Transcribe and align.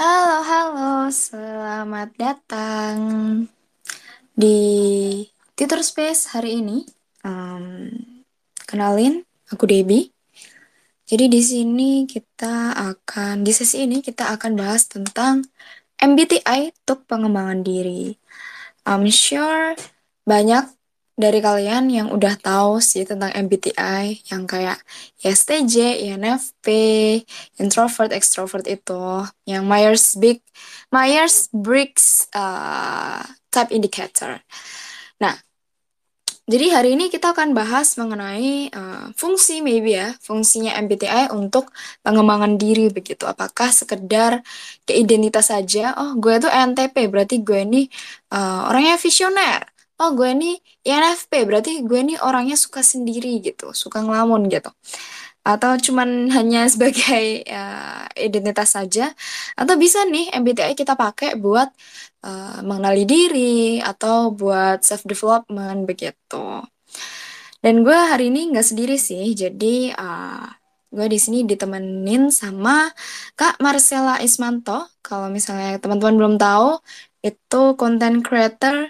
Halo, 0.00 0.40
halo, 0.40 0.92
selamat 1.12 2.16
datang 2.16 2.96
di 4.32 4.56
Tutor 5.52 5.84
Space 5.84 6.32
hari 6.32 6.64
ini. 6.64 6.88
Em, 7.20 7.92
kenalin, 8.64 9.20
aku 9.52 9.68
Debbie. 9.68 10.08
Jadi 11.04 11.28
di 11.28 11.44
sini 11.44 12.08
kita 12.08 12.72
akan 12.96 13.44
di 13.44 13.52
sesi 13.52 13.84
ini 13.84 14.00
kita 14.00 14.32
akan 14.40 14.56
bahas 14.56 14.88
tentang 14.88 15.44
MBTI 16.00 16.72
untuk 16.80 17.04
pengembangan 17.04 17.60
diri. 17.60 18.16
I'm 18.88 19.04
sure 19.12 19.76
banyak 20.24 20.64
dari 21.20 21.44
kalian 21.44 21.92
yang 21.92 22.08
udah 22.08 22.40
tahu 22.40 22.80
sih 22.80 23.04
tentang 23.04 23.28
MBTI 23.36 24.24
yang 24.32 24.48
kayak 24.48 24.80
ISTJ, 25.20 26.00
INFP, 26.08 26.66
introvert, 27.60 28.10
extrovert 28.16 28.64
itu, 28.64 29.28
yang 29.44 29.68
Myers-Briggs 29.68 30.48
Myers-Briggs 30.90 32.32
uh, 32.34 33.22
type 33.52 33.70
indicator. 33.70 34.42
Nah, 35.22 35.38
jadi 36.50 36.66
hari 36.74 36.98
ini 36.98 37.14
kita 37.14 37.30
akan 37.30 37.54
bahas 37.54 37.94
mengenai 37.94 38.74
uh, 38.74 39.14
fungsi 39.14 39.62
maybe 39.62 39.94
ya, 39.94 40.18
fungsinya 40.18 40.74
MBTI 40.82 41.30
untuk 41.30 41.70
pengembangan 42.02 42.58
diri 42.58 42.90
begitu. 42.90 43.22
Apakah 43.22 43.70
sekedar 43.70 44.42
ke 44.82 44.98
identitas 44.98 45.54
saja? 45.54 45.94
Oh, 45.94 46.18
gue 46.18 46.42
tuh 46.42 46.50
ENTP, 46.50 47.06
berarti 47.06 47.38
gue 47.46 47.62
ini 47.62 47.82
uh, 48.34 48.66
orangnya 48.66 48.98
visioner. 48.98 49.69
Oh, 50.00 50.16
gue 50.16 50.32
ini 50.32 50.56
INFP, 50.88 51.44
berarti 51.44 51.84
gue 51.84 51.98
ini 52.00 52.14
orangnya 52.16 52.56
suka 52.56 52.80
sendiri 52.80 53.36
gitu, 53.44 53.76
suka 53.76 54.00
ngelamun 54.00 54.48
gitu. 54.48 54.72
Atau 55.44 55.76
cuman 55.76 56.08
hanya 56.36 56.64
sebagai 56.72 57.44
uh, 57.44 58.08
identitas 58.16 58.72
saja, 58.76 59.12
atau 59.60 59.74
bisa 59.76 60.00
nih 60.08 60.32
MBTI 60.40 60.72
kita 60.72 60.96
pakai 60.96 61.36
buat 61.36 61.68
uh, 62.24 62.64
mengenali 62.64 63.04
diri 63.04 63.84
atau 63.84 64.32
buat 64.32 64.80
self 64.80 65.04
development 65.04 65.84
begitu. 65.84 66.64
Dan 67.60 67.84
gue 67.84 67.92
hari 67.92 68.32
ini 68.32 68.56
nggak 68.56 68.66
sendiri 68.72 68.96
sih, 68.96 69.36
jadi 69.36 69.92
uh, 70.00 70.48
gue 70.96 71.06
di 71.12 71.18
sini 71.20 71.44
ditemenin 71.44 72.32
sama 72.32 72.88
Kak 73.36 73.60
Marcella 73.60 74.16
Ismanto. 74.24 74.88
Kalau 75.04 75.28
misalnya 75.28 75.76
teman-teman 75.76 76.16
belum 76.16 76.34
tahu, 76.40 76.80
itu 77.20 77.62
content 77.76 78.24
creator 78.24 78.88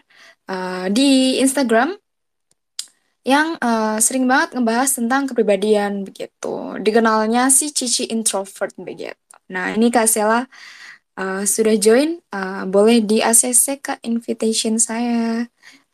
uh, 0.50 0.86
di 0.90 1.38
Instagram 1.38 1.94
yang 3.22 3.54
uh, 3.60 4.00
sering 4.02 4.26
banget 4.26 4.58
ngebahas 4.58 4.90
tentang 4.90 5.30
kepribadian 5.30 6.02
begitu. 6.02 6.74
Dikenalnya 6.82 7.52
si 7.54 7.70
Cici 7.70 8.10
introvert 8.10 8.74
begitu. 8.80 9.14
Nah, 9.50 9.74
ini 9.76 9.92
Kak 9.94 10.10
Sela 10.10 10.46
uh, 11.20 11.42
sudah 11.46 11.76
join, 11.78 12.18
uh, 12.34 12.66
boleh 12.66 13.04
di 13.04 13.22
ACC 13.22 13.78
ke 13.78 13.94
invitation 14.02 14.80
saya. 14.80 15.46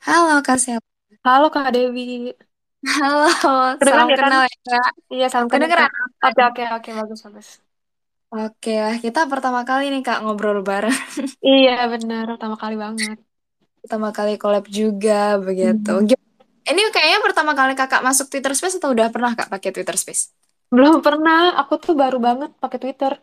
Halo 0.07 0.41
Kak 0.41 0.59
Sela. 0.63 0.83
Halo 1.27 1.51
Kak 1.51 1.75
Dewi. 1.75 2.31
Halo, 2.87 3.27
Kedengeran 3.83 4.07
salam 4.07 4.07
ya 4.07 4.17
kan? 4.17 4.25
kenal 4.31 4.43
ya 4.47 4.59
Kak. 4.63 4.93
Iya, 5.11 5.27
salam 5.27 5.47
kenal. 5.51 5.59
Kedengeran? 5.67 5.91
Oke, 6.23 6.43
oke, 6.47 6.63
oke, 6.79 6.91
bagus, 6.95 7.21
bagus. 7.27 7.49
Oke 8.31 8.75
lah, 8.79 8.97
kita 9.03 9.27
pertama 9.27 9.67
kali 9.67 9.91
nih 9.91 10.03
Kak 10.07 10.23
ngobrol 10.23 10.63
bareng. 10.63 10.95
Iya, 11.43 11.91
benar. 11.91 12.31
Pertama 12.39 12.55
kali 12.55 12.79
banget. 12.79 13.26
Pertama 13.87 14.11
kali 14.11 14.35
collab 14.35 14.67
juga 14.67 15.39
begitu. 15.39 15.95
Hmm. 15.95 16.11
Gim- 16.11 16.25
Ini 16.67 16.83
kayaknya 16.91 17.23
pertama 17.23 17.55
kali 17.55 17.79
Kakak 17.79 18.03
masuk 18.03 18.27
Twitter 18.27 18.51
Space 18.51 18.83
atau 18.83 18.91
udah 18.91 19.07
pernah 19.15 19.39
Kak 19.39 19.47
pakai 19.47 19.71
Twitter 19.71 19.95
Space? 19.95 20.35
Belum 20.75 20.99
pernah, 20.99 21.55
aku 21.55 21.79
tuh 21.79 21.95
baru 21.95 22.19
banget 22.19 22.51
pakai 22.59 22.83
Twitter. 22.83 23.15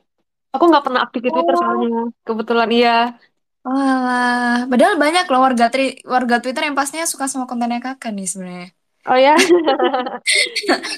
Aku 0.55 0.63
nggak 0.71 0.83
pernah 0.87 1.03
aktif 1.03 1.19
di 1.19 1.27
Twitter 1.35 1.51
Oh, 1.51 1.59
soalnya. 1.59 2.01
Kebetulan 2.23 2.69
iya. 2.71 3.19
Walah, 3.67 4.67
padahal 4.71 4.95
banyak 4.95 5.25
loh 5.27 5.39
warga 5.43 5.67
tri 5.67 5.99
warga 6.07 6.39
Twitter 6.39 6.67
yang 6.67 6.75
pastinya 6.75 7.03
suka 7.03 7.27
sama 7.27 7.43
kontennya 7.43 7.83
kakak 7.83 8.15
nih 8.15 8.27
sebenarnya. 8.27 8.69
Oh 9.11 9.19
ya? 9.27 9.35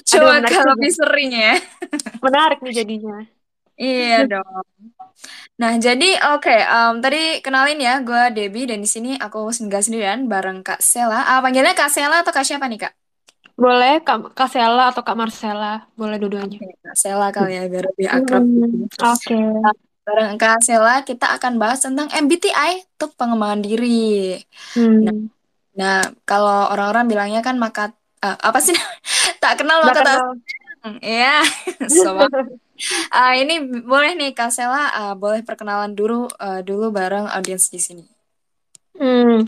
Coba 0.06 0.42
kalau 0.46 0.78
lebih 0.78 0.92
sering 0.94 1.30
ya. 1.34 1.58
Menarik 2.22 2.58
nih 2.62 2.74
jadinya. 2.78 3.18
Iya 3.74 4.18
dong. 4.30 4.46
Nah, 5.56 5.72
jadi 5.86 6.06
oke, 6.36 6.52
em, 6.52 6.94
tadi 7.04 7.40
kenalin 7.44 7.78
ya, 7.80 7.92
gue 8.04 8.22
Debbie 8.36 8.68
dan 8.70 8.78
di 8.84 8.88
sini 8.94 9.10
aku 9.24 9.38
singgah 9.56 9.80
sendirian 9.84 10.20
bareng 10.32 10.60
Kak 10.66 10.80
Sela. 10.84 11.24
Ah, 11.30 11.40
panggilnya 11.44 11.72
Kak 11.72 11.88
Sela 11.94 12.16
atau 12.20 12.32
Kak 12.36 12.44
siapa 12.44 12.68
nih 12.68 12.80
Kak? 12.84 12.92
Boleh 13.62 13.92
Kak, 14.06 14.18
Kak 14.36 14.48
Sela 14.52 14.82
atau 14.92 15.02
Kak 15.06 15.16
Marcella. 15.20 15.66
Boleh 15.98 16.16
dua-duanya. 16.20 16.58
Oke, 16.60 16.76
Kak 16.84 16.96
Sela 17.02 17.26
kali 17.36 17.50
ya, 17.56 17.62
biar 17.72 17.84
lebih 17.90 18.08
akrab. 18.16 18.44
gitu. 18.52 18.76
Hmm, 18.76 18.84
Oke. 19.12 19.34
Nah, 19.64 19.74
bareng 20.06 20.36
Kak 20.42 20.56
Sela 20.66 20.94
kita 21.08 21.26
akan 21.36 21.52
bahas 21.62 21.80
tentang 21.84 22.08
MBTI 22.12 22.72
untuk 23.00 23.10
pengembangan 23.16 23.60
diri. 23.64 24.36
Nah, 25.04 25.14
Hmm. 25.14 25.28
nah, 25.78 25.96
kalau 26.28 26.68
orang-orang 26.72 27.04
bilangnya 27.10 27.40
kan 27.46 27.56
maka 27.64 27.82
eh, 28.24 28.36
apa 28.48 28.58
sih? 28.66 28.74
Tak 29.42 29.52
kenal 29.60 29.78
Nggak 29.82 29.94
maka 29.94 30.02
tak 30.06 30.16
kenal. 30.16 30.30
sayang. 30.84 30.94
Iya, 31.02 31.32
Ah, 33.20 33.32
ini 33.42 33.54
boleh 33.90 34.10
nih 34.18 34.30
Kak 34.38 34.50
Sela, 34.56 34.82
ah, 35.00 35.12
boleh 35.22 35.40
perkenalan 35.48 35.92
dulu 35.98 36.14
eh, 36.46 36.60
dulu 36.68 36.84
bareng 36.98 37.26
audiens 37.36 37.64
di 37.74 37.80
sini. 37.86 38.02
Hmm, 39.00 39.44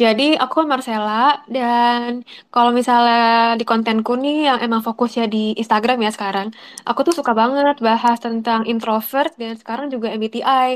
jadi 0.00 0.22
aku 0.44 0.56
Marcella 0.72 1.12
dan 1.54 2.10
kalau 2.52 2.70
misalnya 2.78 3.16
di 3.60 3.64
kontenku 3.70 4.12
nih 4.22 4.34
yang 4.48 4.58
emang 4.66 4.82
fokusnya 4.88 5.24
di 5.34 5.38
Instagram 5.60 5.96
ya 6.04 6.10
sekarang, 6.16 6.48
aku 6.88 7.00
tuh 7.06 7.14
suka 7.18 7.32
banget 7.40 7.74
bahas 7.88 8.16
tentang 8.26 8.60
introvert 8.70 9.30
dan 9.40 9.52
sekarang 9.60 9.86
juga 9.94 10.06
MBTI. 10.18 10.68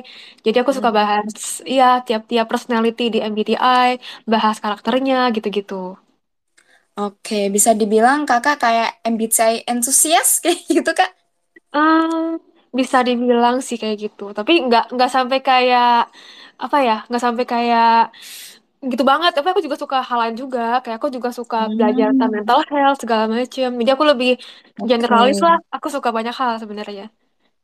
Jadi 0.44 0.56
aku 0.62 0.72
suka 0.76 0.88
Hmm. 0.90 0.98
bahas 0.98 1.28
ya 1.76 1.84
tiap-tiap 2.06 2.46
personality 2.52 3.02
di 3.14 3.18
MBTI, 3.30 3.90
bahas 4.32 4.56
karakternya 4.64 5.16
gitu-gitu. 5.36 5.74
Oke, 6.94 7.50
bisa 7.54 7.70
dibilang 7.74 8.22
kakak 8.22 8.56
kayak 8.62 8.90
MBTI 9.02 9.54
entusias 9.66 10.38
kayak 10.42 10.60
gitu 10.70 10.90
kak? 10.94 11.10
Hmm, 11.74 12.38
bisa 12.78 12.98
dibilang 13.06 13.56
sih 13.66 13.76
kayak 13.82 13.96
gitu, 14.04 14.22
tapi 14.38 14.52
nggak 14.66 14.82
nggak 14.94 15.10
sampai 15.16 15.38
kayak 15.48 15.86
apa 16.64 16.76
ya, 16.88 16.92
nggak 17.08 17.22
sampai 17.26 17.44
kayak 17.52 17.84
gitu 18.92 19.02
banget. 19.10 19.30
Tapi 19.36 19.46
aku 19.50 19.60
juga 19.66 19.78
suka 19.82 19.96
hal 20.08 20.18
lain 20.22 20.36
juga, 20.42 20.60
kayak 20.82 20.96
aku 21.00 21.08
juga 21.16 21.30
suka 21.38 21.56
belajar 21.76 22.06
tentang 22.12 22.30
Hmm. 22.30 22.36
mental 22.36 22.58
health 22.72 22.98
segala 23.02 23.24
macem. 23.34 23.68
Jadi 23.80 23.90
aku 23.94 24.04
lebih 24.12 24.28
Oke, 24.78 24.90
generalis 24.90 25.38
lah. 25.46 25.56
Aku 25.74 25.86
suka 25.94 26.08
banyak 26.16 26.34
hal 26.40 26.52
sebenarnya. 26.62 27.04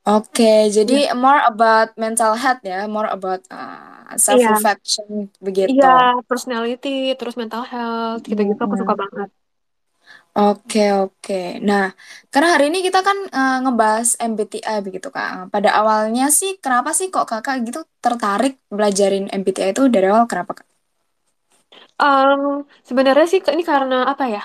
Oke, 0.08 0.44
jadi 0.76 0.92
Iya, 0.92 0.98
more 1.22 1.40
about 1.50 1.88
mental 2.04 2.32
health 2.42 2.60
ya, 2.70 2.78
more 2.94 3.08
about 3.16 3.40
uh, 3.52 4.16
self 4.26 4.40
iya, 4.40 4.48
reflection 4.52 5.28
begitu. 5.46 5.70
iya, 5.70 5.86
personality, 6.28 6.88
terus 7.18 7.34
mental 7.40 7.62
health, 7.72 8.20
gitu-gitu 8.30 8.60
aku 8.66 8.76
suka 8.82 8.94
Mm-mm. 8.94 9.02
banget. 9.02 9.28
Oke, 10.38 10.80
oke. 11.02 11.34
Nah, 11.68 11.84
karena 12.32 12.48
hari 12.54 12.64
ini 12.70 12.78
kita 12.86 12.98
kan 13.08 13.18
uh, 13.38 13.56
ngebahas 13.66 14.08
MBTI 14.30 14.78
begitu 14.86 15.08
Kak. 15.16 15.50
Pada 15.52 15.68
awalnya 15.80 16.24
sih, 16.38 16.50
kenapa 16.62 16.90
sih 16.98 17.06
kok 17.14 17.26
kakak 17.30 17.56
gitu 17.66 17.80
tertarik 18.04 18.52
belajarin 18.70 19.24
MBTI 19.40 19.70
itu 19.74 19.82
dari 19.94 20.06
awal 20.10 20.24
kenapa 20.30 20.52
Kak? 20.62 20.66
Um, 22.02 22.64
sebenarnya 22.88 23.26
sih 23.32 23.40
ini 23.54 23.62
karena 23.72 23.94
apa 24.12 24.24
ya? 24.34 24.40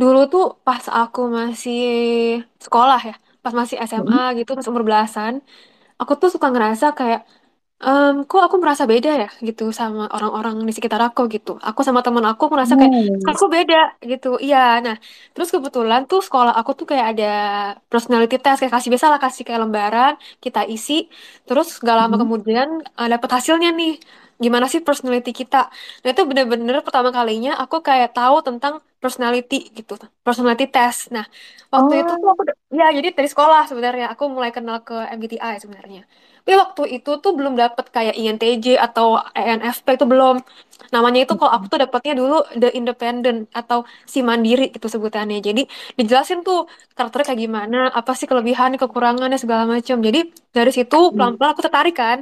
Dulu 0.00 0.18
tuh 0.32 0.44
pas 0.66 0.84
aku 1.00 1.20
masih 1.38 1.78
sekolah 2.64 3.00
ya, 3.08 3.14
pas 3.44 3.54
masih 3.60 3.76
SMA 3.90 4.20
Mm-mm. 4.20 4.24
gitu, 4.38 4.50
pas 4.58 4.66
umur 4.72 4.84
belasan, 4.88 5.34
aku 6.00 6.12
tuh 6.22 6.30
suka 6.34 6.48
ngerasa 6.54 6.86
kayak 7.00 7.20
Em, 7.82 8.14
kok 8.30 8.40
aku 8.46 8.56
merasa 8.62 8.84
beda 8.92 9.10
ya 9.22 9.26
gitu 9.48 9.62
sama 9.80 10.00
orang-orang 10.16 10.54
di 10.68 10.72
sekitar 10.76 11.00
aku 11.08 11.20
gitu. 11.34 11.50
Aku 11.68 11.80
sama 11.86 12.00
teman 12.06 12.24
aku 12.32 12.44
merasa 12.54 12.74
kayak 12.80 12.94
Oh. 12.94 13.18
aku 13.30 13.44
beda 13.54 13.76
gitu. 14.10 14.26
Iya. 14.44 14.58
Nah, 14.84 14.96
terus 15.34 15.48
kebetulan 15.54 16.00
tuh 16.10 16.20
sekolah 16.26 16.52
aku 16.60 16.70
tuh 16.78 16.86
kayak 16.90 17.06
ada 17.12 17.24
personality 17.90 18.36
test 18.42 18.58
kayak 18.60 18.72
kasih 18.76 18.90
biasa 18.92 19.06
lah 19.12 19.20
kasih 19.24 19.42
kayak 19.46 19.60
lembaran 19.64 20.12
kita 20.44 20.60
isi. 20.74 20.92
Terus 21.46 21.66
gak 21.86 21.96
lama 22.00 22.14
Mm-mm. 22.14 22.22
kemudian 22.22 22.68
uh, 22.98 23.08
dapet 23.12 23.30
hasilnya 23.36 23.68
nih. 23.78 23.90
Gimana 24.44 24.66
sih 24.72 24.80
personality 24.86 25.30
kita? 25.40 25.56
Nah, 26.02 26.08
itu 26.12 26.22
bener-bener 26.30 26.76
pertama 26.86 27.10
kalinya 27.18 27.50
aku 27.62 27.76
kayak 27.88 28.08
tahu 28.16 28.36
tentang 28.46 28.74
personality 29.04 29.56
gitu. 29.78 29.92
Personality 30.26 30.64
test. 30.74 31.00
Nah, 31.16 31.24
waktu 31.74 31.92
itu 32.02 32.12
tuh 32.22 32.28
Oh. 32.28 32.34
aku 32.34 32.42
ya 32.80 32.84
jadi 32.96 33.08
dari 33.16 33.28
sekolah 33.32 33.60
sebenarnya 33.70 34.06
aku 34.12 34.24
mulai 34.34 34.50
kenal 34.56 34.76
ke 34.88 34.94
MBTI 35.16 35.54
sebenarnya. 35.62 36.00
Tapi 36.44 36.52
waktu 36.62 36.82
itu 36.96 37.10
tuh 37.22 37.32
belum 37.38 37.54
dapet 37.62 37.84
kayak 37.96 38.14
INTJ 38.20 38.66
atau 38.86 39.06
ENFP 39.38 39.86
itu 39.96 40.04
belum. 40.12 40.34
Namanya 40.94 41.18
itu 41.24 41.32
kalau 41.38 41.52
aku 41.56 41.64
tuh 41.72 41.78
dapetnya 41.82 42.12
dulu 42.20 42.34
The 42.60 42.68
Independent 42.78 43.38
atau 43.60 43.78
si 44.12 44.18
mandiri 44.28 44.64
itu 44.76 44.86
sebutannya. 44.94 45.38
Jadi 45.48 45.62
dijelasin 45.98 46.38
tuh 46.46 46.58
karakternya 46.96 47.26
kayak 47.32 47.40
gimana, 47.46 47.76
apa 47.98 48.10
sih 48.18 48.26
kelebihan, 48.30 48.70
kekurangannya 48.80 49.38
segala 49.42 49.64
macam. 49.74 49.96
Jadi 50.06 50.18
dari 50.56 50.70
situ 50.76 50.96
Mm-mm. 51.12 51.14
pelan-pelan 51.16 51.50
aku 51.54 51.62
tertarik 51.66 51.94
kan. 52.02 52.18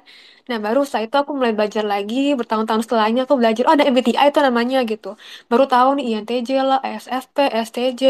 Nah 0.48 0.58
baru 0.64 0.80
setelah 0.86 1.04
itu 1.06 1.16
aku 1.22 1.30
mulai 1.38 1.52
belajar 1.58 1.84
lagi, 1.92 2.34
bertahun-tahun 2.38 2.82
setelahnya 2.84 3.20
aku 3.26 3.34
belajar, 3.40 3.62
oh 3.68 3.74
ada 3.76 3.84
MBTI 3.86 4.26
itu 4.32 4.40
namanya 4.42 4.78
gitu. 4.90 5.08
Baru 5.50 5.64
tahu 5.70 5.88
nih 5.98 6.04
INTJ 6.10 6.50
lah, 6.68 6.71
ESFP, 6.86 7.36
STJ, 7.66 8.00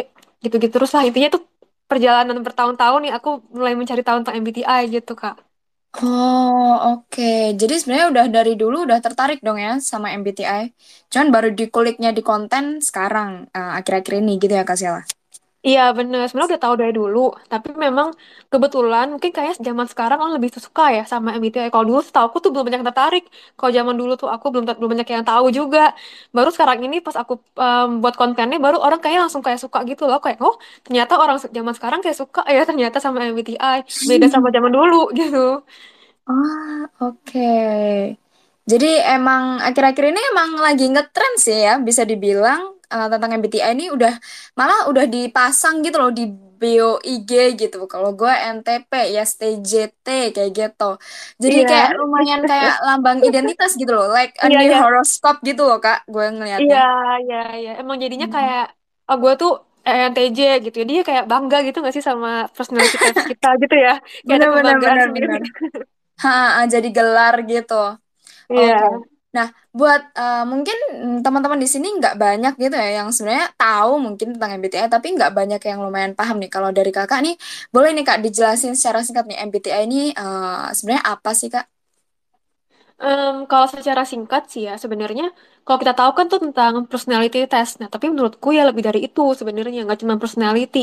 gitu-gitu 0.45 0.75
terus 0.77 0.91
lah. 0.95 1.03
Intinya 1.09 1.29
tuh 1.35 1.43
perjalanan 1.91 2.37
bertahun-tahun 2.47 3.01
nih 3.05 3.13
aku 3.19 3.29
mulai 3.57 3.75
mencari 3.81 4.03
tahu 4.07 4.17
tentang 4.23 4.37
MBTI 4.43 4.83
gitu 4.95 5.13
Kak. 5.23 5.35
Oh, 6.03 6.69
oke. 6.89 7.23
Jadi 7.61 7.73
sebenarnya 7.79 8.07
udah 8.13 8.27
dari 8.37 8.53
dulu 8.61 8.77
udah 8.87 8.99
tertarik 9.05 9.39
dong 9.47 9.59
ya 9.67 9.71
sama 9.91 10.09
MBTI. 10.21 10.65
Cuman 11.13 11.29
baru 11.35 11.49
dikuliknya 11.59 12.09
di 12.17 12.23
konten 12.31 12.65
sekarang, 12.89 13.31
eh, 13.57 13.71
akhir-akhir 13.79 14.15
ini 14.21 14.33
gitu 14.43 14.53
ya 14.59 14.65
Kak 14.69 14.77
Sela. 14.81 15.01
Iya 15.69 15.81
bener, 15.99 16.19
sebenarnya 16.27 16.51
udah 16.53 16.65
tahu 16.67 16.75
dari 16.83 16.93
dulu, 17.01 17.19
tapi 17.53 17.69
memang 17.85 18.09
kebetulan 18.51 19.07
mungkin 19.15 19.31
kayak 19.37 19.55
zaman 19.67 19.87
sekarang 19.93 20.19
orang 20.19 20.35
lebih 20.37 20.51
suka 20.67 20.83
ya 20.97 21.03
sama 21.13 21.29
MBTI. 21.39 21.71
Kalau 21.75 21.87
dulu 21.91 22.01
setahu 22.07 22.25
aku 22.35 22.39
tuh 22.45 22.51
belum 22.53 22.65
banyak 22.67 22.79
yang 22.83 22.89
tertarik. 22.91 23.23
Kalau 23.59 23.71
zaman 23.79 23.95
dulu 24.01 24.13
tuh 24.21 24.27
aku 24.35 24.47
belum 24.53 24.65
belum 24.79 24.91
banyak 24.95 25.09
yang 25.15 25.23
tahu 25.31 25.47
juga. 25.59 25.79
Baru 26.35 26.51
sekarang 26.55 26.79
ini 26.87 26.97
pas 27.07 27.15
aku 27.23 27.33
em, 27.63 27.89
buat 28.03 28.15
kontennya, 28.21 28.59
baru 28.65 28.77
orang 28.87 28.99
kayak 29.05 29.19
langsung 29.31 29.43
kayak 29.47 29.61
suka 29.65 29.79
gitu 29.91 30.03
loh. 30.11 30.19
Kayak 30.25 30.39
oh 30.47 30.55
ternyata 30.85 31.13
orang 31.23 31.37
se- 31.43 31.53
zaman 31.57 31.75
sekarang 31.79 32.01
kayak 32.03 32.19
suka 32.23 32.41
ya 32.55 32.61
ternyata 32.69 32.99
sama 33.05 33.17
MBTI. 33.31 33.79
Beda 34.09 34.27
sama 34.35 34.49
zaman 34.57 34.71
dulu 34.75 35.15
gitu. 35.15 35.63
Ah, 36.27 36.89
oke. 37.03 37.41
Jadi 38.63 38.87
emang 39.03 39.59
akhir-akhir 39.59 40.05
ini 40.15 40.21
emang 40.33 40.51
lagi 40.63 40.87
ngetren 40.87 41.35
sih 41.35 41.59
ya, 41.67 41.83
bisa 41.83 42.07
dibilang 42.07 42.79
eh, 42.95 43.07
tentang 43.13 43.31
MBTI 43.39 43.71
ini 43.77 43.85
udah 43.97 44.13
malah 44.59 44.81
udah 44.91 45.05
dipasang 45.15 45.75
gitu 45.85 45.97
loh 46.03 46.11
di 46.19 46.25
bio 46.63 47.03
IG 47.03 47.31
gitu. 47.61 47.77
Kalau 47.93 48.11
gue 48.21 48.31
NTP 48.55 48.93
ya 49.15 49.23
STJT 49.27 50.07
kayak 50.35 50.51
gitu. 50.59 50.85
Jadi 51.43 51.57
kayak 51.71 51.89
Iya, 51.89 51.99
lumayan 51.99 52.43
kayak 52.51 52.75
lambang 52.87 53.19
identitas 53.29 53.71
gitu 53.81 53.91
loh, 53.97 54.07
like 54.17 54.35
a 54.45 54.47
iya, 54.47 54.59
new 54.59 54.71
iya. 54.71 54.79
horoscope 54.81 55.39
gitu 55.49 55.63
loh 55.69 55.79
Kak, 55.85 56.07
gue 56.13 56.25
Iya, 56.61 56.77
ngelihatnya. 56.77 56.81
iya, 57.23 57.37
iya. 57.59 57.71
Emang 57.81 57.97
jadinya 58.05 58.27
Hmm. 58.27 58.35
kayak 58.37 58.61
oh, 59.09 59.17
gue 59.23 59.33
tuh 59.41 59.51
ENTJ 59.89 60.41
gitu. 60.65 60.75
Jadi 60.83 60.91
dia 60.97 61.05
kayak 61.11 61.25
bangga 61.31 61.57
gitu 61.67 61.77
gak 61.87 61.95
sih 61.97 62.05
sama 62.11 62.29
personality 62.57 62.97
types 63.03 63.23
kita 63.31 63.47
gitu 63.63 63.75
ya. 63.85 63.91
Kayak 64.27 64.39
ada 64.41 64.49
Bener 64.49 64.51
bener 64.57 64.77
kebanggaan 64.83 64.99
bener 65.09 65.09
bener. 65.21 65.43
Ha, 66.23 66.31
jadi 66.73 66.89
gelar 66.97 67.35
gitu. 67.51 67.75
Oke. 68.55 68.85
Iya. 68.85 69.03
Nah, 69.33 69.49
buat 69.73 70.01
eh, 70.13 70.45
mungkin 70.45 70.77
teman-teman 71.25 71.57
di 71.57 71.69
sini 71.75 71.87
nggak 71.97 72.15
banyak 72.21 72.53
gitu 72.61 72.75
ya 72.77 72.89
yang 73.01 73.09
sebenarnya 73.17 73.49
tahu 73.57 73.93
mungkin 74.05 74.27
tentang 74.37 74.51
MBTI, 74.61 74.89
tapi 74.93 75.07
nggak 75.17 75.33
banyak 75.39 75.61
yang 75.65 75.79
lumayan 75.81 76.13
paham 76.19 76.37
nih. 76.43 76.51
Kalau 76.53 76.69
dari 76.77 76.93
kakak 76.93 77.21
nih, 77.25 77.35
boleh 77.73 77.91
nih 77.97 78.05
kak 78.09 78.19
dijelasin 78.25 78.77
secara 78.77 79.01
singkat 79.01 79.25
nih 79.31 79.39
MBTI 79.49 79.83
ini 79.89 80.13
eh, 80.13 80.65
sebenarnya 80.77 81.05
apa 81.17 81.31
sih 81.33 81.49
kak? 81.49 81.72
Em, 83.03 83.37
kalau 83.51 83.67
secara 83.75 84.03
singkat 84.13 84.43
sih 84.53 84.63
ya 84.69 84.75
sebenarnya 84.79 85.27
kalau 85.67 85.79
kita 85.83 85.95
tahu 86.01 86.11
kan 86.19 86.27
tuh 86.33 86.39
tentang 86.45 86.73
personality 86.91 87.39
test. 87.53 87.73
Nah, 87.83 87.89
tapi 87.95 88.07
menurutku 88.13 88.49
ya 88.59 88.63
lebih 88.71 88.83
dari 88.89 89.01
itu 89.11 89.23
sebenarnya 89.39 89.79
nggak 89.87 89.99
cuma 90.03 90.15
personality, 90.23 90.79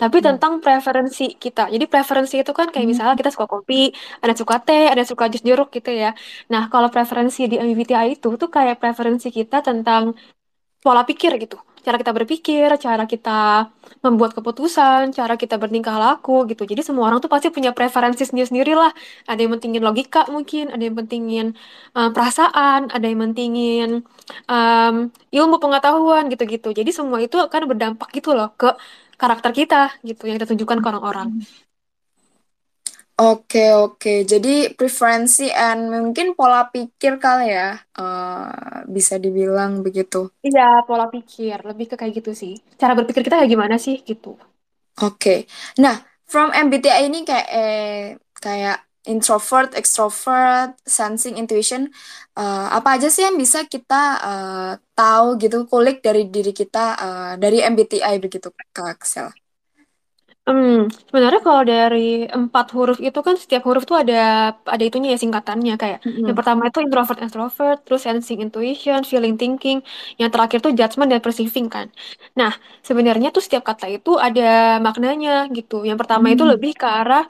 tapi 0.00 0.16
Hmm. 0.20 0.26
tentang 0.36 0.52
preferensi 0.64 1.24
kita. 1.44 1.62
Jadi 1.74 1.84
preferensi 1.92 2.34
itu 2.44 2.52
kan 2.58 2.68
kayak 2.72 2.86
misalnya 2.92 3.12
Hmm. 3.16 3.20
kita 3.24 3.30
suka 3.36 3.46
kopi, 3.54 3.88
ada 4.24 4.34
suka 4.40 4.54
teh, 4.66 4.84
ada 4.92 5.02
suka 5.10 5.24
jus 5.32 5.42
jeruk 5.48 5.68
gitu 5.76 5.90
ya. 6.02 6.10
Nah, 6.52 6.62
kalau 6.72 6.88
preferensi 6.94 7.40
di 7.50 7.56
MBTI 7.56 8.08
itu 8.16 8.28
tuh 8.42 8.48
kayak 8.56 8.76
preferensi 8.82 9.28
kita 9.38 9.56
tentang 9.68 10.02
pola 10.84 11.02
pikir 11.10 11.32
gitu. 11.42 11.56
Cara 11.84 11.96
kita 11.98 12.12
berpikir, 12.18 12.68
cara 12.84 13.04
kita 13.12 13.30
membuat 14.04 14.30
keputusan, 14.38 15.10
cara 15.18 15.34
kita 15.42 15.54
bertingkah 15.62 15.96
laku 15.98 16.46
gitu. 16.50 16.62
Jadi 16.70 16.80
semua 16.86 17.04
orang 17.10 17.18
tuh 17.24 17.30
pasti 17.34 17.48
punya 17.56 17.70
preferensi 17.76 18.22
sendiri-sendiri 18.28 18.72
lah. 18.82 18.90
Ada 19.30 19.38
yang 19.42 19.52
mentingin 19.54 19.82
logika 19.88 20.20
mungkin, 20.34 20.64
ada 20.74 20.82
yang 20.86 20.94
mentingin 21.00 21.46
eh, 21.98 22.08
perasaan, 22.14 22.80
ada 22.94 23.06
yang 23.10 23.20
mentingin 23.26 23.88
em, 24.50 24.94
ilmu 25.36 25.56
pengetahuan 25.62 26.22
gitu-gitu. 26.32 26.68
Jadi 26.78 26.90
semua 26.98 27.18
itu 27.26 27.36
akan 27.46 27.60
berdampak 27.70 28.08
gitu 28.16 28.30
loh 28.38 28.48
ke 28.60 28.66
karakter 29.20 29.50
kita 29.58 29.76
gitu 30.08 30.22
yang 30.26 30.36
kita 30.38 30.48
tunjukkan 30.50 30.78
ke 30.82 30.86
orang-orang. 30.90 31.28
Oke 33.22 33.70
oke. 33.70 34.26
Jadi 34.26 34.74
preferensi 34.74 35.46
and 35.52 35.80
mungkin 35.94 36.26
pola 36.34 36.66
pikir 36.74 37.12
kali 37.22 37.54
ya, 37.54 37.78
eh, 37.78 38.82
bisa 38.90 39.14
dibilang 39.22 39.72
begitu. 39.86 40.26
Iya, 40.48 40.62
pola 40.88 41.06
pikir. 41.14 41.56
Lebih 41.68 41.86
ke 41.90 41.94
kayak 42.00 42.12
gitu 42.18 42.30
sih. 42.42 42.52
Cara 42.80 42.92
berpikir 42.98 43.22
kita 43.26 43.38
kayak 43.38 43.52
gimana 43.54 43.76
sih 43.78 43.96
gitu. 44.08 44.28
Oke. 45.02 45.48
Nah, 45.82 45.96
from 46.28 46.48
MBTI 46.52 47.08
ini 47.08 47.18
kayak 47.28 47.46
eh, 47.52 47.96
kayak 48.44 48.76
introvert, 49.12 49.74
extrovert, 49.74 50.78
sensing, 50.86 51.34
intuition, 51.40 51.82
eh, 52.38 52.66
apa 52.78 52.88
aja 52.98 53.08
sih 53.14 53.22
yang 53.26 53.36
bisa 53.42 53.58
kita 53.66 53.94
eh, 54.28 54.72
tahu 54.98 55.26
gitu, 55.42 55.56
kulik 55.70 55.96
dari 56.06 56.20
diri 56.34 56.52
kita 56.60 56.78
eh, 57.04 57.32
dari 57.42 57.58
MBTI 57.72 58.14
begitu, 58.24 58.48
Kak 58.76 59.02
Sel? 59.06 59.28
Hmm, 60.46 60.90
sebenarnya 61.06 61.38
kalau 61.46 61.62
dari 61.62 62.26
empat 62.26 62.66
huruf 62.74 62.98
itu 62.98 63.18
kan 63.26 63.38
setiap 63.38 63.62
huruf 63.62 63.86
tuh 63.86 64.02
ada 64.02 64.14
ada 64.74 64.82
itunya 64.82 65.14
ya 65.14 65.18
singkatannya 65.22 65.72
kayak 65.78 65.98
yang 66.26 66.34
pertama 66.38 66.66
itu 66.66 66.82
introvert 66.82 67.18
extrovert, 67.22 67.78
terus 67.86 68.02
sensing 68.02 68.42
intuition, 68.42 69.06
feeling 69.06 69.38
thinking, 69.38 69.78
yang 70.18 70.30
terakhir 70.34 70.58
tuh 70.58 70.74
judgment 70.74 71.14
dan 71.14 71.22
perceiving 71.22 71.70
kan. 71.70 71.86
Nah, 72.34 72.50
sebenarnya 72.82 73.30
tuh 73.30 73.38
setiap 73.46 73.62
kata 73.70 73.86
itu 73.94 74.18
ada 74.18 74.42
maknanya 74.82 75.46
gitu. 75.54 75.86
Yang 75.86 75.98
pertama 76.02 76.26
itu 76.34 76.42
lebih 76.42 76.74
ke 76.74 76.86
arah 76.90 77.22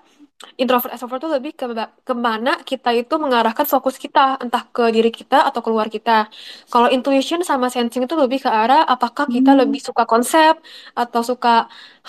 introvert 0.61 0.91
extrovert 0.95 1.21
tuh 1.25 1.33
lebih 1.37 1.53
ke 1.59 1.65
ke 2.09 2.15
mana 2.27 2.51
kita 2.71 2.91
itu 3.01 3.15
mengarahkan 3.25 3.67
fokus 3.73 3.97
kita 4.05 4.21
entah 4.43 4.63
ke 4.75 4.83
diri 4.95 5.11
kita 5.15 5.37
atau 5.49 5.61
keluar 5.65 5.87
kita. 5.95 6.29
Kalau 6.73 6.89
intuition 6.97 7.41
sama 7.51 7.67
sensing 7.75 8.03
itu 8.07 8.15
lebih 8.23 8.39
ke 8.45 8.51
arah 8.61 8.83
apakah 8.95 9.27
kita 9.35 9.51
Hmm. 9.53 9.61
lebih 9.61 9.81
suka 9.89 10.03
konsep 10.13 10.55
atau 10.99 11.21
suka 11.31 11.49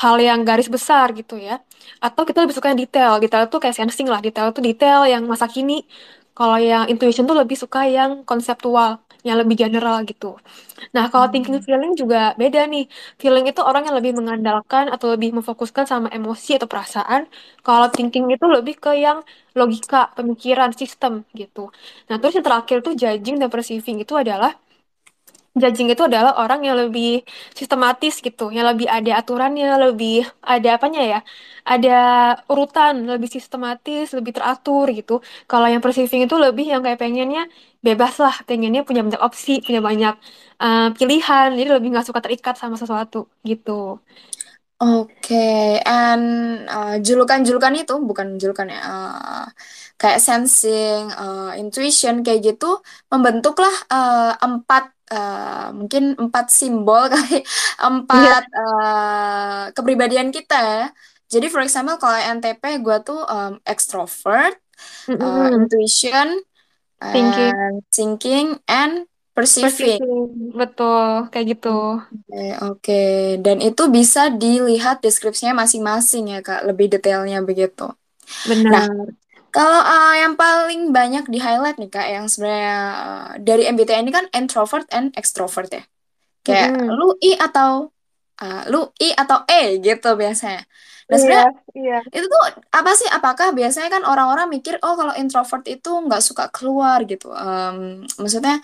hal 0.02 0.16
yang 0.28 0.40
garis 0.48 0.68
besar 0.76 1.08
gitu 1.20 1.36
ya. 1.48 1.54
Atau 2.06 2.24
kita 2.28 2.38
lebih 2.44 2.56
suka 2.58 2.68
yang 2.72 2.80
detail. 2.84 3.12
Detail 3.24 3.44
itu 3.50 3.58
kayak 3.64 3.76
sensing 3.80 4.08
lah. 4.12 4.20
Detail 4.26 4.48
itu 4.54 4.62
detail 4.70 5.00
yang 5.14 5.24
masa 5.32 5.46
kini 5.56 5.86
kalau 6.38 6.58
yang 6.70 6.84
intuition 6.92 7.26
tuh 7.30 7.38
lebih 7.42 7.58
suka 7.64 7.80
yang 7.98 8.12
konseptual 8.30 8.90
yang 9.28 9.38
lebih 9.42 9.56
general 9.64 9.98
gitu 10.10 10.36
Nah, 10.96 11.06
kalau 11.12 11.28
thinking 11.34 11.58
Hmm. 11.58 11.66
feeling 11.68 11.94
juga 12.02 12.18
beda 12.42 12.62
nih. 12.74 12.84
Feeling 13.22 13.46
itu 13.52 13.62
orang 13.70 13.84
yang 13.88 13.96
lebih 14.00 14.14
mengandalkan 14.20 14.86
atau 14.94 15.08
lebih 15.14 15.30
memfokuskan 15.38 15.86
sama 15.92 16.08
emosi 16.18 16.50
atau 16.58 16.68
perasaan. 16.72 17.22
Kalau 17.66 17.88
thinking 17.96 18.26
itu 18.36 18.46
lebih 18.56 18.76
ke 18.84 18.92
yang 19.06 19.20
logika, 19.60 19.98
pemikiran, 20.18 20.72
sistem 20.82 21.14
gitu. 21.40 21.70
Nah, 22.10 22.16
terus 22.20 22.34
yang 22.38 22.46
terakhir 22.48 22.78
tuh 22.86 22.94
judging 23.02 23.38
dan 23.42 23.50
perceiving 23.54 23.98
itu 24.04 24.14
adalah 24.18 24.52
judging 25.62 25.88
itu 25.94 26.04
adalah 26.10 26.32
orang 26.42 26.60
yang 26.68 26.76
lebih 26.82 27.22
sistematis 27.60 28.14
gitu, 28.26 28.44
yang 28.56 28.66
lebih 28.72 28.88
ada 28.98 29.12
aturannya, 29.22 29.68
lebih 29.86 30.14
ada 30.54 30.68
apanya 30.78 31.02
ya? 31.12 31.20
Ada 31.72 31.90
urutan, 32.52 32.94
lebih 33.12 33.30
sistematis, 33.36 34.06
lebih 34.18 34.32
teratur 34.38 34.86
gitu. 34.98 35.14
Kalau 35.50 35.68
yang 35.72 35.82
perceiving 35.86 36.22
itu 36.28 36.36
lebih 36.46 36.66
yang 36.72 36.82
kayak 36.86 37.00
pengennya 37.02 37.42
bebas 37.86 38.14
lah, 38.24 38.36
pengennya 38.48 38.82
punya 38.88 39.02
banyak 39.06 39.22
opsi, 39.28 39.52
punya 39.66 39.80
banyak 39.90 40.14
eh, 40.64 40.88
pilihan, 40.98 41.48
jadi 41.58 41.70
lebih 41.76 41.88
nggak 41.94 42.08
suka 42.10 42.20
terikat 42.26 42.56
sama 42.62 42.76
sesuatu 42.82 43.18
gitu. 43.50 43.72
Oke, 44.84 45.80
and 45.88 46.26
uh, 46.68 47.00
julukan-julukan 47.00 47.72
itu 47.82 47.94
bukan 48.10 48.36
julukan 48.42 48.68
ya, 48.68 48.80
uh, 48.84 49.46
kayak 49.96 50.20
sensing, 50.20 51.08
uh, 51.16 51.56
intuition 51.56 52.20
kayak 52.26 52.40
gitu 52.52 52.66
membentuklah 53.08 53.72
uh, 53.88 54.36
empat 54.44 54.92
uh, 55.14 55.70
mungkin 55.80 56.04
empat 56.24 56.46
simbol 56.60 57.04
kali, 57.14 57.46
Iya. 58.14 58.30
empat 58.30 58.44
uh, 58.62 59.62
kepribadian 59.76 60.30
kita 60.36 60.56
ya. 60.72 60.84
Jadi 61.34 61.46
for 61.54 61.62
example 61.66 61.98
kalau 62.02 62.18
NTP 62.36 62.64
gue 62.86 62.98
tuh 63.08 63.20
um, 63.36 63.54
extrovert, 63.74 64.56
uh, 65.24 65.48
Mm-mm. 65.48 65.58
intuition, 65.58 66.28
Thinking, 67.12 67.54
and 67.60 67.84
thinking, 67.96 68.48
and 68.68 68.94
perceiving. 69.36 70.02
perceiving, 70.04 70.30
betul, 70.60 71.28
kayak 71.32 71.46
gitu. 71.52 71.70
Oke, 72.14 72.38
oke. 72.66 72.94
Dan 73.46 73.58
itu 73.68 73.82
bisa 73.98 74.20
dilihat 74.42 74.96
deskripsinya 75.06 75.54
masing-masing 75.62 76.24
ya, 76.34 76.40
Kak. 76.48 76.60
Lebih 76.70 76.88
detailnya 76.94 77.38
begitu. 77.50 77.82
Nah, 78.72 78.86
Benar. 78.90 79.14
Kalau 79.56 79.80
uh, 79.92 80.14
yang 80.22 80.34
paling 80.42 80.82
banyak 80.98 81.24
di-highlight 81.34 81.78
nih, 81.82 81.90
Kak, 81.96 82.08
yang 82.16 82.26
sebenarnya 82.32 82.76
uh, 83.06 83.30
dari 83.48 83.62
MBTI 83.70 84.02
ini 84.04 84.12
kan 84.18 84.26
introvert 84.38 84.86
and 84.96 85.08
extrovert 85.20 85.70
ya. 85.78 85.84
Kayak 86.46 86.70
Mm-mm. 86.72 86.90
lu 86.98 87.06
I 87.24 87.32
atau 87.46 87.72
uh, 88.44 88.62
lu 88.72 88.78
I 89.02 89.10
atau 89.22 89.38
E 89.50 89.80
gitu 89.86 90.08
biasanya. 90.22 90.62
Nah, 91.12 91.18
Iya, 91.18 91.22
sebenarnya 91.22 91.48
iya. 91.78 91.94
itu 92.16 92.26
tuh 92.34 92.42
apa 92.78 92.92
sih? 93.00 93.10
Apakah 93.18 93.48
biasanya 93.60 93.90
kan 93.96 94.04
orang-orang 94.12 94.48
mikir, 94.56 94.76
oh 94.86 94.96
kalau 95.00 95.14
introvert 95.22 95.64
itu 95.70 95.90
nggak 96.06 96.22
suka 96.24 96.44
keluar 96.56 97.00
gitu. 97.12 97.28
Em, 97.36 98.06
maksudnya 98.22 98.56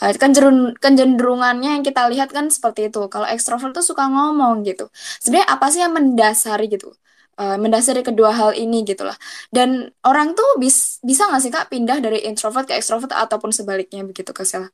kecenderung 0.00 0.58
kecenderungannya 0.82 1.68
yang 1.80 1.84
kita 1.88 2.02
lihat 2.12 2.28
kan 2.36 2.46
seperti 2.52 2.80
itu. 2.92 3.00
Kalau 3.12 3.26
ekstrovert 3.34 3.72
tuh 3.78 3.84
suka 3.90 4.04
ngomong 4.12 4.54
gitu. 4.68 4.84
Sebenarnya 5.22 5.48
apa 5.54 5.66
sih 5.72 5.80
yang 5.84 5.94
mendasari 5.96 6.64
gitu? 6.74 6.92
Eh, 7.40 7.56
mendasari 7.62 8.00
kedua 8.08 8.30
hal 8.32 8.50
ini 8.56 8.76
gitu 8.88 9.02
lah. 9.08 9.16
Dan 9.52 9.68
orang 10.08 10.28
tuh 10.38 10.48
bis, 10.62 10.76
bisa 11.08 11.22
nggak 11.28 11.40
sih 11.44 11.52
Kak 11.52 11.66
pindah 11.72 11.98
dari 12.04 12.18
introvert 12.28 12.64
ke 12.68 12.74
ekstrovert 12.80 13.12
ataupun 13.12 13.50
sebaliknya 13.52 14.00
begitu 14.08 14.30
Kak 14.32 14.46
Sela? 14.48 14.68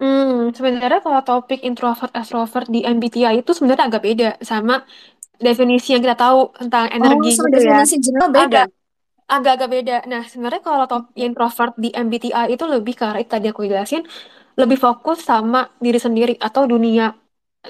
Hmm, 0.00 0.50
sebenarnya 0.56 1.00
kalau 1.06 1.20
topik 1.28 1.60
introvert 1.68 2.10
extrovert 2.18 2.66
di 2.74 2.80
MBTI 2.82 3.34
itu 3.40 3.50
sebenarnya 3.56 3.84
agak 3.88 4.02
beda 4.08 4.28
sama 4.50 4.74
definisi 5.46 5.88
yang 5.94 6.02
kita 6.06 6.16
tahu 6.24 6.38
tentang 6.60 6.86
Oh, 7.02 7.12
energi 7.12 7.28
sama 7.36 7.48
gitu 7.48 7.60
ya. 7.70 7.78
definisi 7.78 7.94
beda. 8.36 8.62
Agak 8.62 8.66
agak-agak 9.34 9.70
beda. 9.76 9.96
Nah, 10.12 10.22
sebenarnya 10.30 10.62
kalau 10.68 10.84
top 10.90 11.04
introvert 11.26 11.74
di 11.84 11.88
MBTI 11.94 12.46
itu 12.54 12.64
lebih 12.74 12.94
itu 13.00 13.30
tadi 13.34 13.46
aku 13.52 13.62
jelasin, 13.70 14.02
lebih 14.60 14.78
fokus 14.86 15.18
sama 15.30 15.60
diri 15.84 15.98
sendiri 16.06 16.34
atau 16.40 16.62
dunia 16.72 17.14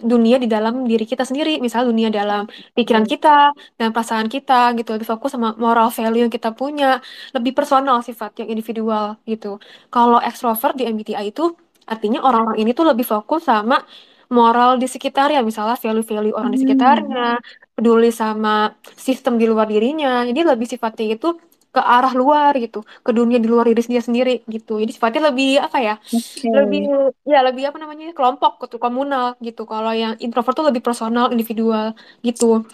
dunia 0.00 0.36
di 0.42 0.48
dalam 0.54 0.74
diri 0.90 1.04
kita 1.04 1.24
sendiri, 1.28 1.60
misal 1.60 1.84
dunia 1.90 2.08
dalam 2.08 2.48
pikiran 2.76 3.04
kita 3.12 3.52
dan 3.78 3.88
perasaan 3.94 4.28
kita 4.34 4.72
gitu, 4.78 4.88
lebih 4.96 5.08
fokus 5.12 5.30
sama 5.36 5.52
moral 5.64 5.88
value 5.92 6.24
yang 6.24 6.32
kita 6.32 6.50
punya, 6.56 6.86
lebih 7.36 7.52
personal 7.58 8.00
sifatnya 8.08 8.44
individual 8.52 9.20
gitu. 9.28 9.60
Kalau 9.92 10.16
extrovert 10.28 10.74
di 10.78 10.84
MBTI 10.88 11.28
itu 11.32 11.42
artinya 11.92 12.18
orang-orang 12.26 12.58
ini 12.62 12.70
tuh 12.78 12.86
lebih 12.90 13.04
fokus 13.12 13.40
sama 13.50 13.76
moral 14.32 14.70
di 14.80 14.86
sekitarnya, 14.88 15.40
misalnya 15.44 15.76
value-value 15.76 16.32
orang 16.38 16.50
di 16.56 16.60
Hmm, 16.60 16.64
sekitarnya, 16.64 17.36
peduli 17.76 18.08
sama 18.08 18.72
sistem 18.96 19.36
di 19.40 19.44
luar 19.50 19.66
dirinya. 19.68 20.24
Jadi 20.28 20.40
lebih 20.50 20.66
sifatnya 20.72 21.04
itu 21.16 21.26
ke 21.74 21.80
arah 21.80 22.12
luar 22.20 22.52
gitu, 22.64 22.78
ke 23.06 23.10
dunia 23.18 23.38
di 23.42 23.48
luar 23.52 23.64
diri 23.68 23.80
dia 23.94 24.02
sendiri 24.04 24.44
gitu. 24.54 24.76
Jadi 24.82 24.92
sifatnya 24.96 25.22
lebih 25.32 25.48
apa 25.66 25.78
ya? 25.80 25.94
Oke. 26.12 26.48
Lebih 26.52 26.80
ya 27.32 27.38
lebih 27.48 27.62
apa 27.68 27.78
namanya? 27.82 28.12
kelompok 28.18 28.52
gitu, 28.64 28.76
komunal 28.76 29.34
gitu. 29.40 29.62
Kalau 29.64 29.92
yang 29.96 30.12
introvert 30.24 30.54
tuh 30.58 30.66
lebih 30.68 30.82
personal, 30.84 31.32
individual 31.34 31.96
gitu. 32.26 32.64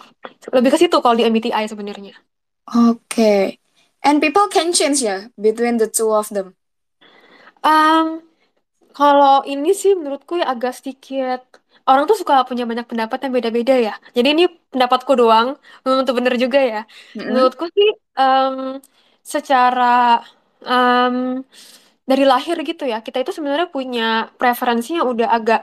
Lebih 0.51 0.69
ke 0.73 0.77
situ 0.83 0.95
kalau 1.03 1.15
di 1.15 1.23
MBTI 1.23 1.63
sebenarnya. 1.71 2.13
Oke. 2.69 3.57
And 4.03 4.21
people 4.23 4.47
can 4.51 4.71
change 4.71 5.03
ya 5.03 5.27
between 5.35 5.75
the 5.79 5.87
two 5.87 6.11
of 6.11 6.27
them. 6.31 6.55
Um, 7.63 8.23
Kalau 8.99 9.47
ini 9.47 9.71
sih 9.71 9.95
menurutku 9.95 10.35
ya 10.41 10.51
agak 10.51 10.75
sedikit 10.75 11.39
orang 11.89 12.03
tuh 12.09 12.17
suka 12.21 12.33
punya 12.49 12.63
banyak 12.69 12.85
pendapat 12.91 13.17
yang 13.23 13.33
beda-beda 13.37 13.73
ya. 13.87 13.93
Jadi 14.17 14.27
ini 14.35 14.43
pendapatku 14.73 15.11
doang, 15.21 15.47
belum 15.83 15.95
tentu 16.01 16.13
bener 16.19 16.33
juga 16.43 16.59
ya. 16.73 16.79
Mm-mm. 17.17 17.25
Menurutku 17.29 17.65
sih 17.77 17.89
em, 18.21 18.55
secara 19.33 19.85
em, 20.65 21.15
dari 22.09 22.23
lahir 22.31 22.57
gitu 22.69 22.83
ya, 22.89 22.97
kita 23.05 23.17
itu 23.21 23.31
sebenarnya 23.37 23.67
punya 23.69 24.33
preferensi 24.39 24.97
yang 24.97 25.07
udah 25.13 25.29
agak 25.37 25.59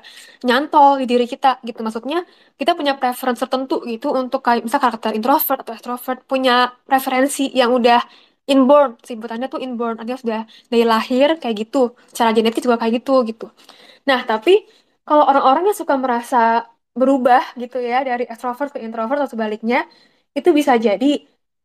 nyantol 0.47 0.91
di 1.03 1.05
diri 1.11 1.27
kita 1.33 1.59
gitu. 1.67 1.79
Maksudnya 1.87 2.19
kita 2.61 2.73
punya 2.79 2.93
preferensi 3.01 3.41
tertentu 3.45 3.83
gitu 3.93 4.07
untuk 4.15 4.41
kayak 4.47 4.63
misal 4.67 4.79
karakter 4.85 5.11
introvert 5.19 5.59
atau 5.67 5.73
extrovert 5.75 6.19
punya 6.31 6.71
preferensi 6.89 7.51
yang 7.61 7.71
udah 7.79 7.99
inborn, 8.47 8.95
sebutannya 9.03 9.47
tuh 9.51 9.59
inborn, 9.67 9.99
artinya 9.99 10.19
sudah 10.25 10.41
dari 10.71 10.85
lahir 10.87 11.29
kayak 11.43 11.55
gitu 11.67 11.79
secara 12.11 12.31
genetik 12.37 12.63
juga 12.67 12.79
kayak 12.79 13.03
gitu 13.03 13.15
gitu. 13.31 13.47
Nah, 14.09 14.23
tapi 14.23 14.63
kalau 15.09 15.25
orang-orang 15.31 15.63
yang 15.69 15.79
suka 15.83 15.95
merasa 16.05 16.39
berubah 17.01 17.43
gitu 17.63 17.77
ya 17.91 17.97
dari 18.09 18.25
extrovert 18.33 18.71
ke 18.75 18.79
introvert 18.87 19.19
atau 19.21 19.31
sebaliknya, 19.35 19.79
itu 20.39 20.49
bisa 20.59 20.73
jadi 20.87 21.07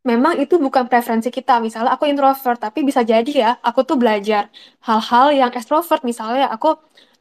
memang 0.09 0.33
itu 0.43 0.55
bukan 0.65 0.85
preferensi 0.91 1.29
kita. 1.37 1.53
Misalnya 1.65 1.91
aku 1.95 2.05
introvert, 2.11 2.57
tapi 2.65 2.79
bisa 2.89 3.01
jadi 3.11 3.31
ya 3.43 3.49
aku 3.67 3.79
tuh 3.89 3.97
belajar 4.01 4.43
hal-hal 4.87 5.27
yang 5.39 5.51
extrovert. 5.57 6.01
Misalnya 6.09 6.45
aku 6.55 6.67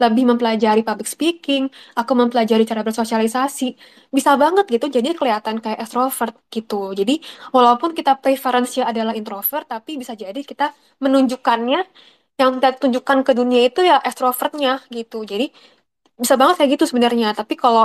lebih 0.02 0.24
mempelajari 0.30 0.80
public 0.88 1.08
speaking, 1.14 1.62
aku 2.00 2.12
mempelajari 2.20 2.64
cara 2.70 2.80
bersosialisasi. 2.88 3.66
Bisa 4.16 4.30
banget 4.42 4.64
gitu, 4.74 4.86
jadi 4.96 5.08
kelihatan 5.18 5.56
kayak 5.64 5.78
extrovert 5.84 6.34
gitu. 6.54 6.96
Jadi 6.98 7.20
walaupun 7.56 7.90
kita 7.98 8.16
preferensinya 8.22 8.88
adalah 8.92 9.12
introvert, 9.20 9.64
tapi 9.68 9.90
bisa 10.00 10.12
jadi 10.16 10.40
kita 10.50 10.72
menunjukkannya 11.04 11.80
yang 12.40 12.50
kita 12.56 12.68
tunjukkan 12.80 13.18
ke 13.26 13.32
dunia 13.36 13.60
itu 13.68 13.80
ya 13.84 14.00
extrovertnya 14.08 14.80
gitu. 14.88 15.20
Jadi 15.28 15.52
bisa 16.22 16.34
banget 16.40 16.54
kayak 16.58 16.70
gitu 16.76 16.84
sebenarnya. 16.90 17.28
Tapi 17.38 17.54
kalau 17.62 17.84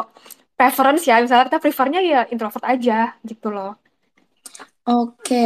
preference 0.60 1.04
ya, 1.10 1.16
misalnya 1.24 1.46
kita 1.50 1.60
prefernya 1.64 2.00
ya 2.12 2.20
introvert 2.34 2.66
aja 2.74 3.16
gitu 3.30 3.48
loh. 3.56 3.72
Oke. 4.86 5.46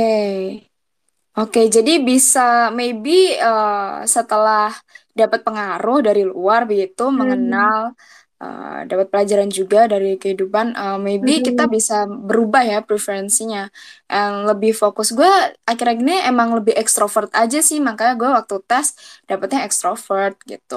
Oke, 1.39 1.61
jadi 1.71 2.03
bisa 2.03 2.67
maybe 2.75 3.31
eh, 3.39 3.97
setelah 4.15 4.75
dapat 5.15 5.39
pengaruh 5.47 5.99
dari 6.07 6.23
luar 6.27 6.67
begitu, 6.67 7.07
Hmm. 7.15 7.15
mengenal, 7.19 7.95
eh, 8.43 8.79
dapat 8.91 9.07
pelajaran 9.11 9.49
juga 9.51 9.79
dari 9.91 10.15
kehidupan, 10.21 10.67
eh, 10.75 10.97
maybe 11.05 11.31
kita 11.47 11.63
Hmm. 11.65 11.73
bisa 11.75 12.07
berubah 12.07 12.63
ya 12.63 12.79
preferensinya. 12.87 13.67
Yang 14.11 14.33
lebih 14.49 14.71
fokus 14.81 15.07
gue 15.17 15.29
akhir-akhir 15.69 16.01
ini 16.05 16.15
emang 16.31 16.49
lebih 16.57 16.73
ekstrovert 16.81 17.29
aja 17.35 17.59
sih, 17.59 17.77
makanya 17.83 18.13
gue 18.21 18.29
waktu 18.37 18.55
tes 18.69 18.87
dapetnya 19.29 19.59
ekstrovert 19.67 20.35
gitu. 20.47 20.75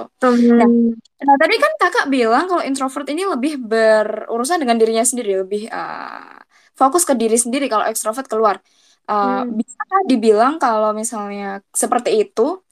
Nah, 0.59 0.69
Hmm. 0.69 0.95
nah 1.26 1.37
tadi 1.42 1.54
kan 1.62 1.73
kakak 1.83 2.07
bilang 2.14 2.45
kalau 2.50 2.62
introvert 2.66 3.07
ini 3.12 3.23
lebih 3.35 3.52
berurusan 3.71 4.59
dengan 4.62 4.76
dirinya 4.81 5.04
sendiri, 5.07 5.31
lebih 5.47 5.62
eh, 5.71 6.37
fokus 6.78 7.02
ke 7.09 7.14
diri 7.19 7.37
sendiri 7.38 7.66
kalau 7.73 7.87
ekstrovert 7.88 8.26
keluar. 8.31 8.57
Uh, 9.02 9.42
Hmm. 9.42 9.50
bisakah 9.50 10.00
dibilang 10.07 10.62
kalau 10.62 10.95
misalnya 10.95 11.59
seperti 11.75 12.23
itu, 12.23 12.62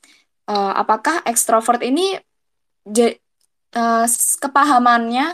uh, 0.51 0.73
apakah 0.83 1.23
ekstrovert 1.27 1.83
ini 1.83 2.19
uh, 3.77 4.05
s- 4.09 4.37
kepahamannya, 4.43 5.25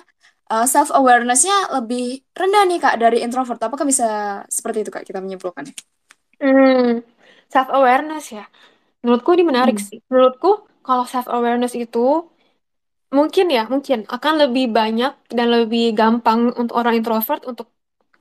uh, 0.53 0.67
self 0.73 0.89
awareness-nya 0.99 1.57
lebih 1.77 2.23
rendah 2.41 2.63
nih 2.69 2.79
Kak 2.85 2.95
dari 3.03 3.19
introvert? 3.25 3.61
Apakah 3.63 3.87
bisa 3.89 4.07
seperti 4.51 4.79
itu 4.87 4.91
Kak 4.95 5.05
kita 5.09 5.21
menyimpulkannya? 5.25 5.75
Hmm. 6.41 7.03
Self 7.53 7.69
awareness 7.79 8.25
ya. 8.37 8.45
Menurutku 9.03 9.31
ini 9.37 9.45
menarik 9.51 9.77
Hmm. 9.77 9.89
sih. 9.89 9.99
Menurutku 10.11 10.49
kalau 10.87 11.05
self 11.13 11.27
awareness 11.37 11.75
itu 11.85 11.99
mungkin 13.17 13.47
ya, 13.57 13.63
mungkin 13.73 13.99
akan 14.15 14.33
lebih 14.43 14.65
banyak 14.79 15.13
dan 15.37 15.47
lebih 15.57 15.83
gampang 15.99 16.41
untuk 16.61 16.75
orang 16.81 16.95
introvert 16.99 17.43
untuk 17.51 17.67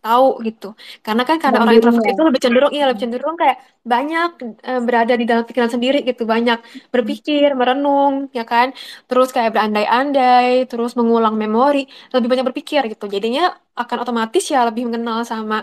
tahu 0.05 0.27
gitu. 0.47 0.65
Karena 1.05 1.21
kan 1.29 1.37
karena 1.43 1.57
orang 1.63 1.75
introvert 1.77 2.05
itu 2.11 2.21
lebih 2.27 2.41
cenderung 2.43 2.71
iya 2.75 2.83
lebih 2.89 3.01
cenderung 3.03 3.35
kayak 3.41 3.57
banyak 3.91 4.29
eh, 4.69 4.81
berada 4.87 5.13
di 5.21 5.25
dalam 5.29 5.43
pikiran 5.49 5.71
sendiri 5.75 5.97
gitu, 6.09 6.23
banyak 6.33 6.57
berpikir, 6.93 7.47
merenung, 7.59 8.13
ya 8.37 8.43
kan? 8.51 8.67
Terus 9.09 9.29
kayak 9.35 9.49
berandai-andai, 9.55 10.49
terus 10.69 10.91
mengulang 10.99 11.35
memori, 11.41 11.79
lebih 12.13 12.27
banyak 12.31 12.45
berpikir 12.49 12.81
gitu. 12.91 13.05
Jadinya 13.15 13.41
akan 13.81 13.97
otomatis 14.03 14.43
ya 14.53 14.59
lebih 14.69 14.83
mengenal 14.87 15.19
sama 15.31 15.55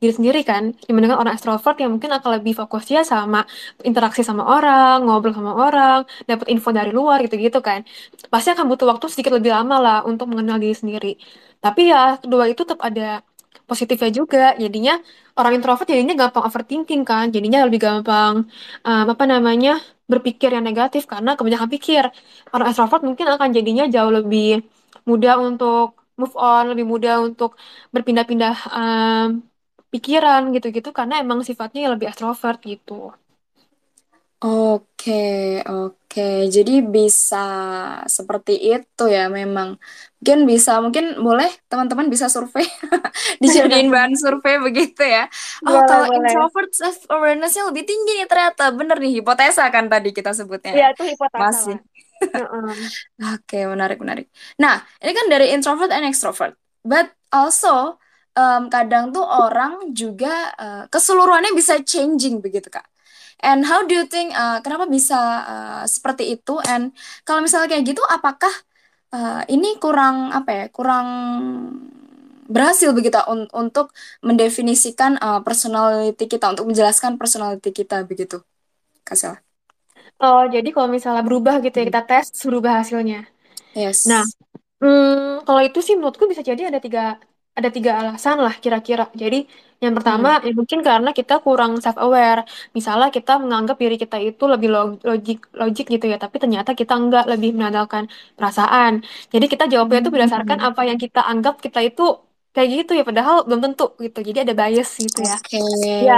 diri 0.00 0.12
sendiri 0.18 0.40
kan. 0.50 0.62
Dibandingkan 0.86 1.18
orang 1.22 1.34
ekstrovert 1.36 1.76
yang 1.82 1.90
mungkin 1.94 2.10
akan 2.16 2.30
lebih 2.40 2.52
fokus 2.60 2.84
ya 2.94 3.00
sama 3.12 3.38
interaksi 3.88 4.22
sama 4.26 4.42
orang, 4.56 5.04
ngobrol 5.04 5.34
sama 5.38 5.52
orang, 5.66 5.98
dapat 6.30 6.46
info 6.54 6.68
dari 6.78 6.90
luar 6.98 7.18
gitu-gitu 7.24 7.58
kan. 7.68 7.80
Pasti 8.32 8.48
akan 8.54 8.64
butuh 8.70 8.86
waktu 8.90 9.06
sedikit 9.12 9.32
lebih 9.38 9.50
lama 9.56 9.76
lah 9.84 9.98
untuk 10.10 10.26
mengenal 10.30 10.56
diri 10.62 10.74
sendiri. 10.80 11.12
Tapi 11.64 11.80
ya 11.92 12.16
kedua 12.22 12.44
itu 12.50 12.62
tetap 12.62 12.80
ada 12.88 13.22
positifnya 13.70 14.10
juga. 14.18 14.38
Jadinya 14.62 14.92
orang 15.38 15.52
introvert 15.56 15.88
jadinya 15.92 16.14
gampang 16.22 16.44
overthinking 16.48 17.02
kan. 17.10 17.24
Jadinya 17.34 17.58
lebih 17.66 17.80
gampang 17.86 18.34
um, 18.88 19.04
apa 19.12 19.24
namanya 19.32 19.70
berpikir 20.12 20.48
yang 20.56 20.64
negatif 20.70 21.02
karena 21.12 21.30
kebanyakan 21.38 21.68
pikir. 21.74 22.04
Orang 22.54 22.66
extrovert 22.70 23.02
mungkin 23.08 23.26
akan 23.34 23.48
jadinya 23.56 23.84
jauh 23.94 24.12
lebih 24.18 24.64
mudah 25.08 25.34
untuk 25.48 25.86
move 26.20 26.34
on, 26.34 26.62
lebih 26.72 26.84
mudah 26.92 27.14
untuk 27.28 27.50
berpindah-pindah 27.94 28.54
um, 28.78 29.28
pikiran 29.92 30.40
gitu-gitu 30.54 30.90
karena 30.98 31.14
emang 31.24 31.40
sifatnya 31.48 31.80
lebih 31.94 32.06
extrovert 32.10 32.58
gitu. 32.72 32.92
Oke, 34.44 35.12
oke. 35.70 36.20
Jadi 36.54 36.70
bisa 36.94 37.36
seperti 38.16 38.52
itu 38.70 39.02
ya 39.16 39.20
memang. 39.38 39.68
Mungkin 40.18 40.38
bisa, 40.50 40.70
mungkin 40.84 41.04
boleh 41.26 41.48
teman-teman 41.70 42.06
bisa 42.14 42.26
survei, 42.34 42.62
dijadiin 43.42 43.88
bahan 43.94 44.14
survei 44.22 44.54
begitu 44.66 45.02
ya. 45.14 45.26
Oh, 45.66 45.82
Boleh, 45.82 45.90
kalau 45.90 46.06
boleh. 46.08 46.18
introvert 46.18 46.70
self 46.80 46.98
awareness-nya 47.14 47.62
lebih 47.70 47.82
tinggi 47.90 48.10
nih 48.18 48.26
ternyata. 48.30 48.62
Bener 48.78 48.96
nih, 49.02 49.10
hipotesa 49.18 49.62
kan 49.74 49.84
tadi 49.92 50.08
kita 50.14 50.30
sebutnya 50.38 50.72
Ya, 50.78 50.84
ya. 50.86 50.88
itu 50.92 51.02
hipotesa 51.10 51.40
Masih. 51.40 51.76
Oke, 53.34 53.58
menarik, 53.66 53.98
menarik. 54.02 54.26
Nah, 54.62 54.82
ini 55.02 55.12
kan 55.18 55.26
dari 55.32 55.46
introvert 55.54 55.90
and 55.90 56.06
extrovert. 56.06 56.54
But 56.86 57.10
also, 57.34 57.98
um, 58.38 58.70
kadang 58.70 59.10
tuh 59.14 59.24
orang 59.26 59.90
juga 59.94 60.54
uh, 60.54 60.84
keseluruhannya 60.92 61.52
bisa 61.58 61.82
changing 61.82 62.38
begitu, 62.44 62.70
Kak. 62.70 62.86
And 63.42 63.62
how 63.66 63.86
do 63.86 63.94
you 63.94 64.06
think, 64.10 64.34
uh, 64.34 64.58
kenapa 64.64 64.90
bisa 64.90 65.16
uh, 65.46 65.82
seperti 65.86 66.34
itu? 66.34 66.58
And 66.66 66.90
kalau 67.22 67.40
misalnya 67.46 67.70
kayak 67.70 67.84
gitu, 67.86 68.02
apakah 68.06 68.50
uh, 69.14 69.42
ini 69.50 69.78
kurang, 69.82 70.30
apa 70.34 70.50
ya, 70.52 70.64
kurang 70.74 71.06
berhasil 72.48 72.90
begitu 72.96 73.18
un- 73.28 73.50
untuk 73.52 73.92
mendefinisikan 74.24 75.20
uh, 75.20 75.40
personality 75.44 76.24
kita, 76.32 76.48
untuk 76.56 76.66
menjelaskan 76.72 77.20
personality 77.20 77.70
kita 77.76 78.04
begitu, 78.08 78.40
Kak 79.06 79.16
Sela? 79.18 79.38
Oh, 80.22 80.40
jadi 80.54 80.68
kalau 80.74 80.88
misalnya 80.96 81.22
berubah 81.26 81.54
gitu 81.64 81.74
ya, 81.80 81.84
kita 81.90 82.02
tes 82.08 82.26
berubah 82.48 82.72
hasilnya. 82.82 83.18
Nah, 84.04 84.24
Yes. 84.24 84.36
Hmm, 84.82 85.42
kalau 85.46 85.62
itu 85.68 85.78
sih 85.86 85.94
menurutku 85.98 86.24
bisa 86.32 86.42
jadi 86.50 86.62
ada 86.70 86.80
tiga 86.86 87.00
ada 87.58 87.68
tiga 87.76 87.90
alasan 88.00 88.36
lah 88.44 88.54
kira-kira. 88.64 89.02
Jadi 89.22 89.36
yang 89.84 89.94
pertama 89.98 90.28
Hmm. 90.28 90.42
ya 90.46 90.50
mungkin 90.60 90.80
karena 90.88 91.10
kita 91.18 91.32
kurang 91.44 91.72
self 91.84 91.96
aware. 92.04 92.40
Misalnya 92.76 93.08
kita 93.16 93.32
menganggap 93.42 93.76
diri 93.82 93.96
kita 94.02 94.16
itu 94.28 94.42
lebih 94.52 94.68
log- 94.74 95.02
logik 95.08 95.38
logik 95.60 95.84
gitu 95.94 96.04
ya, 96.12 96.16
tapi 96.24 96.36
ternyata 96.42 96.70
kita 96.80 96.92
enggak 97.00 97.24
lebih 97.32 97.50
mengandalkan 97.56 98.04
perasaan. 98.36 98.92
Jadi 99.32 99.44
kita 99.52 99.64
jawabnya 99.72 99.98
itu 100.02 100.10
berdasarkan 100.14 100.58
Hmm. 100.58 100.68
apa 100.68 100.80
yang 100.88 100.98
kita 101.04 101.20
anggap 101.30 101.54
kita 101.64 101.78
itu 101.88 102.02
kayak 102.54 102.68
gitu 102.74 102.90
ya, 102.98 103.02
padahal 103.08 103.36
belum 103.46 103.60
tentu 103.64 103.84
gitu. 104.04 104.18
Jadi 104.28 104.38
ada 104.44 104.54
bias 104.60 104.88
gitu 105.04 105.20
ya. 105.30 105.36
Oke. 105.36 105.58
Ya. 106.08 106.14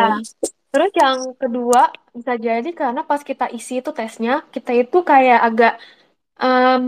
Terus 0.72 0.90
yang 1.02 1.18
kedua 1.40 1.80
bisa 2.16 2.32
jadi 2.46 2.68
karena 2.80 3.00
pas 3.10 3.22
kita 3.30 3.44
isi 3.56 3.72
itu 3.82 3.90
tesnya, 3.98 4.32
kita 4.54 4.70
itu 4.80 4.96
kayak 5.10 5.38
agak 5.48 5.72
em, 6.42 6.84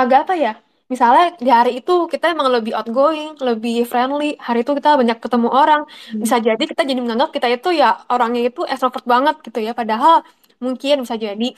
agak 0.00 0.18
apa 0.24 0.34
ya? 0.44 0.52
Misalnya 0.88 1.36
di 1.36 1.50
hari 1.52 1.72
itu 1.84 2.08
kita 2.08 2.32
emang 2.32 2.48
lebih 2.48 2.72
outgoing, 2.72 3.36
lebih 3.44 3.84
friendly. 3.84 4.40
Hari 4.40 4.64
itu 4.64 4.72
kita 4.72 4.96
banyak 4.96 5.18
ketemu 5.20 5.48
orang. 5.52 5.82
Hmm. 5.84 6.20
Bisa 6.24 6.40
jadi 6.40 6.64
kita 6.64 6.82
jadi 6.88 7.00
menganggap 7.04 7.30
kita 7.36 7.48
itu 7.52 7.68
ya 7.76 8.00
orangnya 8.08 8.48
itu 8.48 8.64
extrovert 8.64 9.04
banget 9.04 9.36
gitu 9.44 9.60
ya. 9.60 9.76
Padahal 9.76 10.24
mungkin 10.64 11.04
bisa 11.04 11.14
jadi 11.20 11.48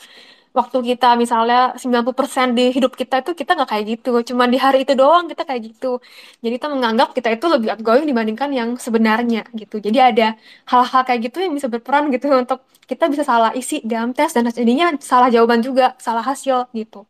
waktu 0.50 0.78
kita 0.82 1.14
misalnya 1.14 1.78
90% 1.78 2.58
di 2.58 2.74
hidup 2.74 2.98
kita 2.98 3.22
itu 3.22 3.30
kita 3.38 3.54
nggak 3.54 3.70
kayak 3.70 3.84
gitu. 3.94 4.10
Cuma 4.34 4.50
di 4.50 4.58
hari 4.58 4.82
itu 4.82 4.98
doang 4.98 5.30
kita 5.30 5.46
kayak 5.46 5.62
gitu. 5.62 6.02
Jadi 6.42 6.54
kita 6.58 6.68
menganggap 6.74 7.14
kita 7.14 7.28
itu 7.30 7.46
lebih 7.46 7.68
outgoing 7.78 8.06
dibandingkan 8.10 8.50
yang 8.50 8.74
sebenarnya 8.74 9.46
gitu. 9.54 9.78
Jadi 9.78 9.98
ada 10.02 10.34
hal-hal 10.66 11.02
kayak 11.06 11.20
gitu 11.30 11.38
yang 11.38 11.54
bisa 11.54 11.70
berperan 11.70 12.10
gitu 12.10 12.26
untuk 12.34 12.66
kita 12.90 13.06
bisa 13.06 13.22
salah 13.22 13.54
isi 13.54 13.78
dalam 13.86 14.10
tes 14.10 14.34
dan 14.34 14.50
jadinya 14.50 14.90
salah 14.98 15.30
jawaban 15.30 15.62
juga, 15.62 15.94
salah 16.02 16.26
hasil 16.26 16.66
gitu. 16.74 17.06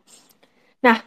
Nah, 0.85 1.00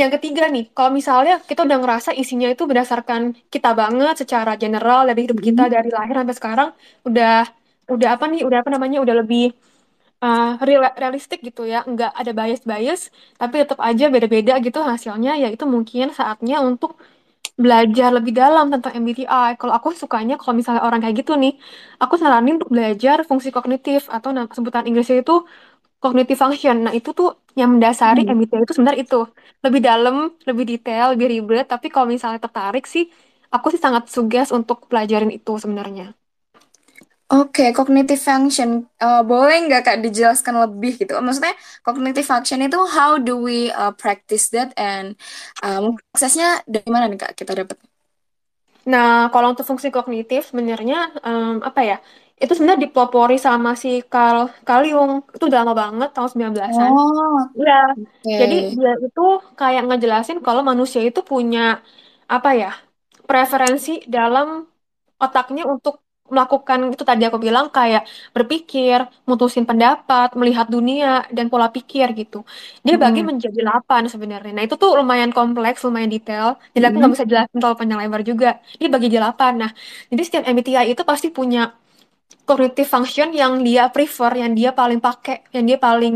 yang 0.00 0.10
ketiga 0.14 0.42
nih, 0.54 0.64
kalau 0.76 0.90
misalnya 0.98 1.32
kita 1.48 1.60
udah 1.66 1.78
ngerasa 1.82 2.10
isinya 2.22 2.48
itu 2.54 2.62
berdasarkan 2.70 3.22
kita 3.54 3.68
banget 3.80 4.14
secara 4.22 4.52
general 4.62 5.00
dari 5.08 5.20
hidup 5.26 5.38
kita 5.48 5.62
Hmm. 5.66 5.72
dari 5.74 5.88
lahir 5.96 6.14
sampai 6.20 6.36
sekarang 6.40 6.68
udah 7.08 7.32
udah 7.94 8.08
apa 8.14 8.24
nih, 8.32 8.40
udah 8.48 8.58
apa 8.62 8.70
namanya, 8.74 8.98
udah 9.04 9.16
lebih 9.24 9.42
uh, 10.24 10.58
real- 10.68 10.94
realistik 11.02 11.40
gitu 11.48 11.62
ya, 11.72 11.78
nggak 11.92 12.12
ada 12.20 12.32
bias-bias, 12.38 13.00
tapi 13.40 13.54
tetap 13.62 13.78
aja 13.88 14.04
beda-beda 14.14 14.54
gitu 14.66 14.78
hasilnya, 14.90 15.32
ya 15.42 15.48
itu 15.54 15.64
mungkin 15.74 16.06
saatnya 16.18 16.56
untuk 16.68 16.92
belajar 17.58 18.08
lebih 18.14 18.32
dalam 18.42 18.70
tentang 18.74 18.92
MBTI. 19.02 19.50
Kalau 19.60 19.74
aku 19.78 19.88
sukanya 20.02 20.34
kalau 20.40 20.54
misalnya 20.58 20.82
orang 20.86 21.00
kayak 21.02 21.16
gitu 21.26 21.34
nih, 21.42 21.52
aku 22.02 22.14
saranin 22.22 22.54
untuk 22.62 22.70
belajar 22.74 23.16
fungsi 23.28 23.48
kognitif 23.56 24.06
atau 24.16 24.30
sebutan 24.56 24.84
Inggrisnya 24.88 25.18
itu 25.26 25.34
cognitive 26.02 26.38
function. 26.42 26.76
Nah, 26.86 26.92
itu 26.98 27.10
tuh 27.18 27.28
yang 27.60 27.70
mendasari 27.74 28.20
Hmm. 28.20 28.30
MBTI 28.34 28.62
itu 28.66 28.74
sebenarnya 28.76 29.00
itu. 29.06 29.16
Lebih 29.64 29.80
dalam, 29.88 30.14
lebih 30.48 30.64
detail, 30.72 31.04
lebih 31.14 31.26
ribet, 31.34 31.64
tapi 31.72 31.86
kalau 31.94 32.06
misalnya 32.14 32.40
tertarik 32.46 32.84
sih, 32.94 33.04
aku 33.54 33.66
sih 33.72 33.80
sangat 33.84 34.04
suggest 34.14 34.50
untuk 34.58 34.76
pelajarin 34.90 35.30
itu 35.38 35.52
sebenarnya. 35.62 36.04
Oke, 37.32 37.62
cognitive 37.76 38.20
function. 38.28 38.70
Eh, 39.04 39.20
boleh 39.30 39.56
nggak 39.68 39.80
Kak 39.86 39.96
dijelaskan 40.04 40.54
lebih 40.64 40.90
gitu? 41.00 41.12
Maksudnya 41.26 41.52
cognitive 41.84 42.24
function 42.24 42.58
itu 42.64 42.78
how 42.96 43.20
do 43.20 43.32
we 43.46 43.68
uh, 43.80 43.92
practice 44.00 44.48
that 44.54 44.72
and 44.80 45.12
uh, 45.60 45.78
mungkin 45.84 46.04
aksesnya 46.16 46.64
dari 46.64 46.88
mana 46.88 47.04
nih 47.12 47.20
Kak 47.20 47.32
kita 47.36 47.52
dapat? 47.60 47.76
Nah, 48.92 49.28
kalau 49.32 49.48
untuk 49.52 49.66
fungsi 49.68 49.88
kognitif 49.96 50.40
sebenarnya 50.50 50.96
em, 51.26 51.60
apa 51.68 51.80
ya? 51.90 51.96
Itu 52.42 52.52
sebenarnya 52.54 52.82
dipelopori 52.86 53.36
sama 53.46 53.70
si 53.82 53.88
Carl, 54.12 54.40
Jung. 54.90 55.12
Itu 55.34 55.44
udah 55.50 55.58
lama 55.62 55.74
banget, 55.82 56.08
tahun 56.14 56.28
19-an. 56.32 56.92
Oh, 56.94 57.38
Iya. 57.60 57.74
Jadi 58.40 58.54
oke. 58.54 58.76
dia 58.78 58.92
itu 59.06 59.22
kayak 59.60 59.82
ngejelasin 59.88 60.38
kalau 60.46 60.62
manusia 60.70 61.00
itu 61.08 61.20
punya 61.32 61.60
apa 62.36 62.50
ya? 62.62 62.70
preferensi 63.30 63.90
dalam 64.16 64.66
otaknya 65.24 65.62
untuk 65.74 65.94
melakukan 66.28 66.78
itu 66.92 67.04
tadi 67.10 67.22
aku 67.28 67.38
bilang 67.46 67.66
kayak 67.72 68.02
berpikir, 68.36 68.98
mutusin 69.28 69.64
pendapat, 69.70 70.28
melihat 70.40 70.66
dunia 70.74 71.24
dan 71.36 71.46
pola 71.52 71.68
pikir 71.76 72.06
gitu. 72.20 72.44
Dia 72.86 72.96
bagi 73.04 73.20
menjadi 73.28 73.56
delapan 73.64 74.02
sebenarnya. 74.12 74.52
Nah 74.56 74.64
itu 74.68 74.76
tuh 74.82 74.90
lumayan 75.00 75.30
kompleks, 75.38 75.80
lumayan 75.86 76.10
detail. 76.12 76.46
Jadi 76.74 76.84
aku 76.88 76.96
nggak 77.00 77.12
bisa 77.16 77.24
jelasin 77.30 77.56
terlalu 77.60 77.76
panjang 77.80 77.98
lebar 78.04 78.22
juga. 78.30 78.48
Dia 78.80 78.88
bagi 78.94 79.06
jadi 79.08 79.16
delapan. 79.24 79.52
Nah 79.62 79.70
jadi 80.12 80.22
setiap 80.26 80.44
MBTI 80.52 80.86
itu 80.92 81.02
pasti 81.10 81.28
punya 81.38 81.60
cognitive 82.48 82.88
function 82.94 83.28
yang 83.40 83.52
dia 83.66 83.82
prefer, 83.94 84.32
yang 84.42 84.52
dia 84.58 84.70
paling 84.80 85.00
pakai, 85.06 85.36
yang 85.54 85.64
dia 85.68 85.78
paling 85.86 86.14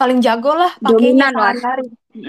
paling 0.00 0.18
jago 0.26 0.50
lah 0.62 0.72
pakainya 0.86 1.24
sehari-hari. 1.34 1.84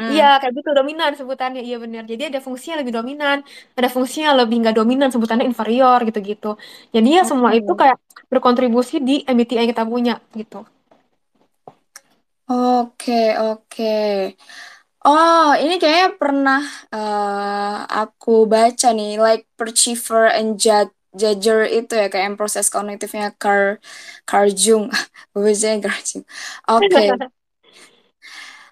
Iya, 0.09 0.25
Mm. 0.25 0.39
kayak 0.41 0.53
gitu 0.57 0.69
dominan 0.79 1.11
sebutannya. 1.19 1.61
Iya 1.67 1.77
benar. 1.83 2.03
Jadi 2.11 2.23
ada 2.29 2.39
fungsinya 2.45 2.75
lebih 2.81 2.93
dominan, 2.97 3.37
ada 3.77 3.89
fungsinya 3.95 4.31
lebih 4.39 4.55
nggak 4.61 4.75
dominan 4.79 5.09
sebutannya 5.13 5.45
inferior 5.51 5.99
gitu-gitu. 6.07 6.47
Jadi 6.95 7.07
ya 7.17 7.21
semua 7.31 7.51
itu 7.59 7.71
kayak 7.81 7.97
berkontribusi 8.31 8.95
di 9.07 9.15
MBTI 9.33 9.57
yang 9.61 9.69
kita 9.73 9.83
punya 9.93 10.13
gitu. 10.39 10.65
Oke, 12.49 13.13
oke. 13.39 13.83
Oh, 15.07 15.55
ini 15.63 15.73
kayaknya 15.81 16.07
pernah 16.21 16.59
eh, 16.95 17.75
aku 17.99 18.29
baca 18.53 18.87
nih, 18.97 19.09
like 19.25 19.43
Percival 19.57 20.25
and 20.37 20.49
Jud- 20.63 20.95
Judger 21.15 21.65
itu 21.69 21.93
ya, 21.97 22.05
kayak 22.11 22.25
yang 22.33 22.37
proses 22.39 22.69
kognitifnya 22.73 23.33
Carl, 23.41 23.77
Carl 24.29 24.47
Jung. 24.53 24.85
Bacanya 25.33 25.77
Carl 25.89 26.01
Jung. 26.09 26.25
Oke. 26.69 27.01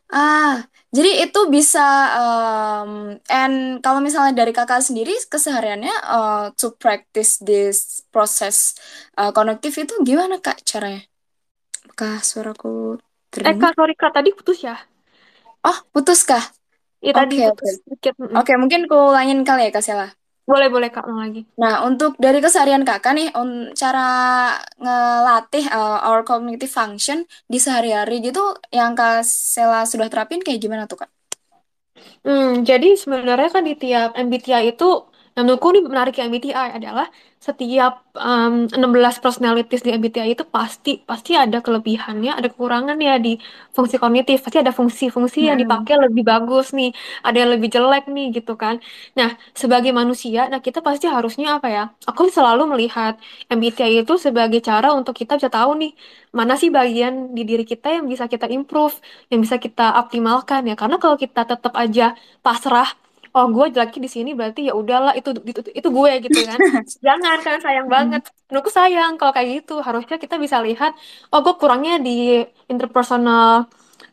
Ah, 0.08 0.63
jadi 0.95 1.28
itu 1.28 1.39
bisa, 1.52 1.80
um, 2.15 3.19
and 3.28 3.84
kalau 3.84 4.00
misalnya 4.00 4.32
dari 4.39 4.56
kakak 4.56 4.80
sendiri, 4.80 5.12
kesehariannya 5.28 5.91
uh, 6.08 6.47
to 6.56 6.71
practice 6.80 7.43
this 7.43 8.00
proses 8.08 8.71
uh, 9.19 9.30
kognitif 9.36 9.76
itu 9.84 9.93
gimana 10.08 10.39
kak 10.39 10.63
caranya? 10.63 11.04
Apakah 11.86 12.23
suaraku 12.30 12.67
Eh 13.50 13.56
terdengar? 13.56 13.60
Kak, 13.62 13.73
sorry 13.78 13.93
Kak, 14.02 14.12
tadi 14.15 14.30
putus 14.38 14.60
ya? 14.67 14.76
Oh, 15.69 15.78
putus 15.93 16.21
kah? 16.30 16.43
Iya 17.04 17.12
tadi 17.17 17.36
putus 17.45 17.69
sedikit. 17.84 18.13
Oke, 18.38 18.52
mungkin 18.62 18.80
aku 18.86 18.95
ulangin 19.12 19.39
kali 19.47 19.62
ya, 19.67 19.71
Kak 19.76 19.84
Sela. 19.88 20.08
Boleh, 20.47 20.67
boleh 20.73 20.89
Kak, 20.93 21.03
ulang 21.07 21.21
lagi. 21.27 21.41
Nah, 21.62 21.83
untuk 21.89 22.12
dari 22.23 22.39
keseharian 22.39 22.88
kakak 22.88 23.12
nih, 23.17 23.27
un- 23.36 23.75
cara 23.75 23.99
ngelatih 24.79 25.65
uh, 25.75 25.99
our 26.07 26.21
cognitive 26.23 26.71
function 26.71 27.17
di 27.51 27.57
sehari-hari 27.60 28.13
gitu, 28.23 28.39
yang 28.71 28.91
Kak 28.95 29.27
Sela 29.27 29.83
sudah 29.91 30.07
terapin 30.12 30.39
kayak 30.45 30.60
gimana 30.63 30.83
tuh, 30.88 31.03
Kak? 31.03 31.10
Hmm, 32.25 32.62
jadi 32.69 32.88
sebenarnya 33.01 33.49
kan 33.55 33.63
di 33.69 33.73
tiap 33.81 34.10
MBTI 34.17 34.63
itu, 34.73 34.86
yang 35.38 35.45
menurutku 35.45 35.69
nih 35.69 35.84
menarik 35.86 36.13
yang 36.17 36.28
MBTI 36.34 36.69
adalah 36.82 37.06
setiap 37.38 37.93
um, 38.17 38.65
16 38.73 39.21
personalities 39.21 39.86
di 39.86 39.93
MBTI 39.93 40.34
itu 40.34 40.41
pasti 40.50 40.89
pasti 41.06 41.38
ada 41.38 41.62
kelebihannya, 41.62 42.34
ada 42.34 42.47
kekurangannya 42.50 43.13
di 43.21 43.32
fungsi 43.76 43.95
kognitif. 44.02 44.41
Pasti 44.41 44.58
ada 44.65 44.73
fungsi-fungsi 44.73 45.39
yang 45.47 45.58
Mm-mm. 45.58 45.62
dipakai 45.62 45.93
lebih 46.10 46.23
bagus 46.26 46.73
nih, 46.73 46.89
ada 47.21 47.38
yang 47.45 47.52
lebih 47.54 47.69
jelek 47.69 48.10
nih 48.10 48.26
gitu 48.41 48.58
kan. 48.58 48.82
Nah, 49.17 49.30
sebagai 49.62 49.93
manusia, 49.93 50.50
nah 50.52 50.58
kita 50.65 50.80
pasti 50.82 51.06
harusnya 51.06 51.62
apa 51.62 51.67
ya? 51.69 51.84
Aku 52.10 52.26
selalu 52.34 52.63
melihat 52.73 53.13
MBTI 53.54 54.02
itu 54.02 54.13
sebagai 54.17 54.60
cara 54.65 54.88
untuk 54.97 55.13
kita 55.21 55.38
bisa 55.38 55.50
tahu 55.54 55.71
nih 55.82 55.91
mana 56.38 56.54
sih 56.62 56.69
bagian 56.78 57.13
di 57.38 57.41
diri 57.50 57.63
kita 57.71 57.88
yang 57.97 58.06
bisa 58.12 58.26
kita 58.34 58.45
improve 58.58 58.95
yang 59.32 59.39
bisa 59.45 59.58
kita 59.65 59.95
optimalkan 60.02 60.62
ya 60.69 60.76
karena 60.82 60.97
kalau 61.02 61.17
kita 61.23 61.41
tetap 61.52 61.73
aja 61.84 62.13
pasrah 62.45 62.88
oh 63.38 63.45
gue 63.56 63.65
jeleknya 63.76 64.02
di 64.06 64.12
sini 64.15 64.30
berarti 64.39 64.60
ya 64.69 64.73
udahlah 64.82 65.13
itu 65.19 65.30
itu 65.52 65.60
itu 65.80 65.89
gue 65.97 66.12
gitu 66.26 66.39
kan. 66.50 66.60
Jangan 67.06 67.38
kan 67.45 67.58
sayang 67.65 67.88
banget. 67.95 68.21
Mm-mm. 68.21 68.47
menurutku 68.47 68.71
sayang 68.80 69.12
kalau 69.19 69.32
kayak 69.36 69.50
gitu. 69.56 69.73
Harusnya 69.88 70.15
kita 70.23 70.36
bisa 70.43 70.58
lihat 70.67 70.91
oh 71.32 71.39
gue 71.45 71.54
kurangnya 71.62 71.93
di 72.06 72.12
interpersonal 72.71 73.47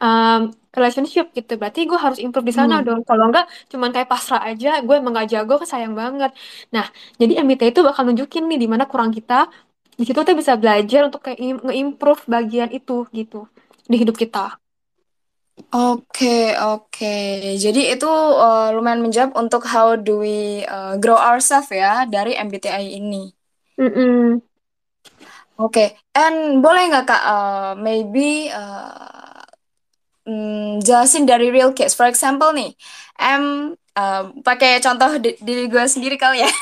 um, 0.05 0.41
relationship 0.77 1.25
gitu. 1.39 1.53
Berarti 1.61 1.81
gue 1.91 1.99
harus 2.05 2.19
improve 2.25 2.47
di 2.51 2.55
sana 2.61 2.75
Mm. 2.75 2.87
dong. 2.87 3.01
Kalau 3.09 3.25
enggak 3.31 3.45
cuman 3.73 3.91
kayak 3.95 4.09
pasrah 4.13 4.41
aja. 4.51 4.69
Gue 4.87 4.95
emang 5.01 5.13
gak 5.19 5.29
jago 5.33 5.53
kan 5.63 5.69
sayang 5.75 5.95
banget. 6.03 6.31
Nah 6.75 6.87
jadi 7.21 7.33
MBTI 7.45 7.71
itu 7.73 7.81
bakal 7.89 8.03
nunjukin 8.09 8.43
nih 8.51 8.59
di 8.63 8.69
mana 8.73 8.85
kurang 8.91 9.11
kita 9.17 9.35
di 9.99 10.03
situ 10.07 10.19
kita 10.25 10.35
bisa 10.43 10.55
belajar 10.63 11.01
untuk 11.09 11.21
kayak 11.25 11.39
im- 11.47 11.63
nge-improve 11.67 12.23
bagian 12.35 12.69
itu 12.75 13.07
gitu 13.19 13.47
di 13.91 13.97
hidup 14.03 14.17
kita 14.19 14.59
Oke, 15.75 16.55
oke. 16.59 17.15
Jadi 17.59 17.95
itu 17.95 18.11
uh, 18.11 18.75
lumayan 18.75 19.03
menjawab 19.03 19.39
untuk 19.39 19.63
how 19.71 19.95
do 19.95 20.23
we 20.23 20.67
uh, 20.67 20.99
grow 20.99 21.19
ourselves 21.19 21.71
ya 21.71 22.07
dari 22.11 22.35
MBTI 22.35 22.99
ini. 22.99 23.31
Mm-mm. 23.79 24.43
Oke, 25.55 25.95
and 26.19 26.59
boleh 26.59 26.91
nggak 26.91 27.07
Kak, 27.07 27.23
uh, 27.23 27.73
maybe 27.79 28.51
uh, 28.51 29.47
mm, 30.27 30.83
jelasin 30.83 31.23
dari 31.31 31.55
real 31.55 31.71
case. 31.71 31.95
For 31.95 32.11
example 32.11 32.51
nih, 32.51 32.75
em 33.23 33.75
uh, 33.95 34.23
pakai 34.43 34.83
contoh 34.83 35.23
di- 35.23 35.39
diri 35.39 35.71
gue 35.71 35.85
sendiri 35.87 36.19
kali 36.19 36.43
ya. 36.43 36.51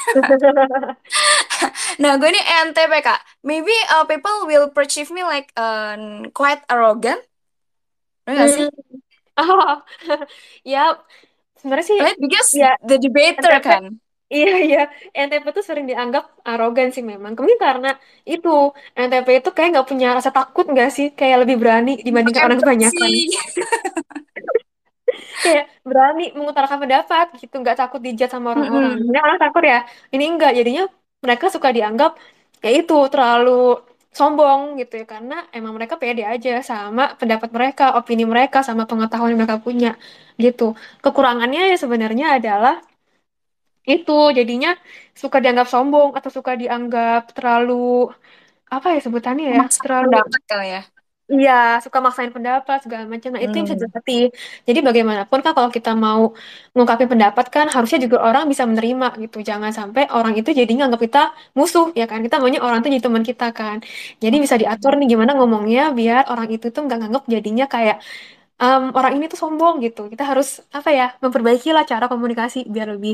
Nah, 2.02 2.16
gue 2.18 2.28
ini 2.28 2.40
ENTP 2.40 2.92
Kak. 3.04 3.20
Maybe 3.44 3.72
uh, 3.92 4.04
people 4.08 4.48
will 4.48 4.68
perceive 4.72 5.08
me 5.12 5.22
like 5.22 5.52
uh, 5.56 5.96
quite 6.34 6.64
arrogant, 6.68 7.20
bener 8.24 8.34
nggak 8.38 8.50
sih? 8.56 8.66
Hmm. 8.66 9.00
Oh, 9.40 9.80
ya 10.72 10.92
sebenarnya 11.58 11.86
sih 11.88 11.98
Right? 11.98 12.18
Because 12.20 12.50
ya 12.52 12.76
the 12.84 12.96
debater 13.00 13.52
NTP 13.58 13.64
kan. 13.64 13.84
iya 14.32 14.54
iya 14.68 14.82
NTP 15.12 15.46
tuh 15.56 15.64
sering 15.64 15.86
dianggap 15.90 16.24
arogan 16.44 16.88
sih 16.94 17.04
memang. 17.04 17.32
Mungkin 17.36 17.58
karena 17.60 17.88
itu 18.24 18.48
NTP 18.96 19.28
itu 19.40 19.50
kayak 19.56 19.68
nggak 19.78 19.88
punya 19.90 20.08
rasa 20.16 20.30
takut 20.32 20.66
nggak 20.68 20.90
sih? 20.96 21.06
Kayak 21.18 21.44
lebih 21.46 21.56
berani 21.62 21.90
dibandingkan 22.06 22.44
orang 22.48 22.60
kebanyakan. 22.62 23.10
Kayak 25.42 25.64
berani 25.82 26.30
mengutarakan 26.38 26.78
pendapat 26.86 27.26
gitu, 27.40 27.54
nggak 27.60 27.74
takut 27.74 28.00
dijat 28.00 28.30
sama 28.30 28.54
orang-orang. 28.54 28.94
Mm-mm. 28.94 29.00
Sebenarnya 29.02 29.22
orang 29.26 29.40
takut 29.42 29.62
ya, 29.66 29.78
ini 30.14 30.24
enggak. 30.30 30.52
Jadinya 30.54 30.84
mereka 31.24 31.46
suka 31.50 31.68
dianggap 31.74 32.12
ya 32.62 32.70
itu 32.70 32.94
terlalu 33.10 33.82
sombong 34.18 34.60
gitu 34.80 35.00
ya 35.00 35.06
karena 35.08 35.34
emang 35.56 35.72
mereka 35.76 35.94
pede 35.96 36.22
aja 36.22 36.50
sama 36.60 37.16
pendapat 37.20 37.48
mereka, 37.56 37.84
opini 37.98 38.24
mereka, 38.28 38.60
sama 38.68 38.84
pengetahuan 38.90 39.32
yang 39.32 39.40
mereka 39.40 39.58
punya 39.66 39.90
gitu. 40.36 40.76
Kekurangannya 41.04 41.72
ya 41.72 41.76
sebenarnya 41.80 42.26
adalah 42.36 42.74
itu 43.82 44.12
jadinya 44.38 44.70
suka 45.16 45.42
dianggap 45.42 45.66
sombong 45.66 46.14
atau 46.14 46.30
suka 46.30 46.54
dianggap 46.54 47.34
terlalu 47.34 48.12
apa 48.70 48.86
ya 48.94 49.00
sebutannya 49.04 49.44
ya 49.52 49.58
Memaksa 49.58 49.80
terlalu 49.84 50.08
pendapat 50.16 50.42
kali 50.48 50.68
ya. 50.76 50.82
Iya, 51.32 51.52
suka 51.84 51.98
maksain 52.04 52.32
pendapat 52.36 52.76
segala 52.84 53.04
macam. 53.12 53.28
Nah, 53.34 53.40
itu 53.44 53.54
yang 53.56 53.66
bisa 53.68 53.78
Hmm. 53.78 53.84
dilatih. 53.84 54.20
Jadi 54.68 54.78
bagaimanapun 54.86 55.38
kan 55.44 55.52
kalau 55.56 55.70
kita 55.76 55.90
mau 56.04 56.22
ngungkapin 56.74 57.08
pendapat 57.12 57.46
kan 57.54 57.66
harusnya 57.74 57.98
juga 58.04 58.16
orang 58.26 58.42
bisa 58.52 58.64
menerima 58.70 59.06
gitu. 59.22 59.36
Jangan 59.48 59.70
sampai 59.78 60.02
orang 60.16 60.34
itu 60.40 60.50
jadi 60.60 60.68
nganggap 60.76 61.00
kita 61.06 61.18
musuh 61.58 61.86
ya 62.00 62.04
kan. 62.10 62.18
Kita 62.24 62.36
maunya 62.40 62.60
orang 62.66 62.78
itu 62.84 62.88
jadi 62.94 63.04
teman 63.08 63.24
kita 63.30 63.44
kan. 63.58 63.76
Jadi 64.22 64.36
bisa 64.44 64.56
diatur 64.60 64.92
nih 64.98 65.06
gimana 65.12 65.30
ngomongnya 65.38 65.80
biar 65.98 66.22
orang 66.32 66.48
itu 66.54 66.66
tuh 66.74 66.80
nggak 66.86 66.98
nganggap 67.00 67.22
jadinya 67.34 67.64
kayak 67.74 67.96
"Em, 68.62 68.82
orang 68.98 69.12
ini 69.16 69.24
tuh 69.32 69.38
sombong 69.42 69.74
gitu. 69.86 70.00
Kita 70.12 70.24
harus 70.30 70.48
apa 70.78 70.90
ya 70.98 71.04
memperbaiki 71.24 71.68
lah 71.76 71.84
cara 71.92 72.06
komunikasi 72.12 72.58
biar 72.74 72.88
lebih 72.94 73.12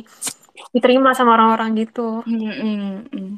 diterima 0.74 1.10
sama 1.18 1.30
orang-orang 1.36 1.70
gitu. 1.82 2.00
Hmm, 2.26 2.50
hmm, 2.60 3.08
hmm. 3.12 3.28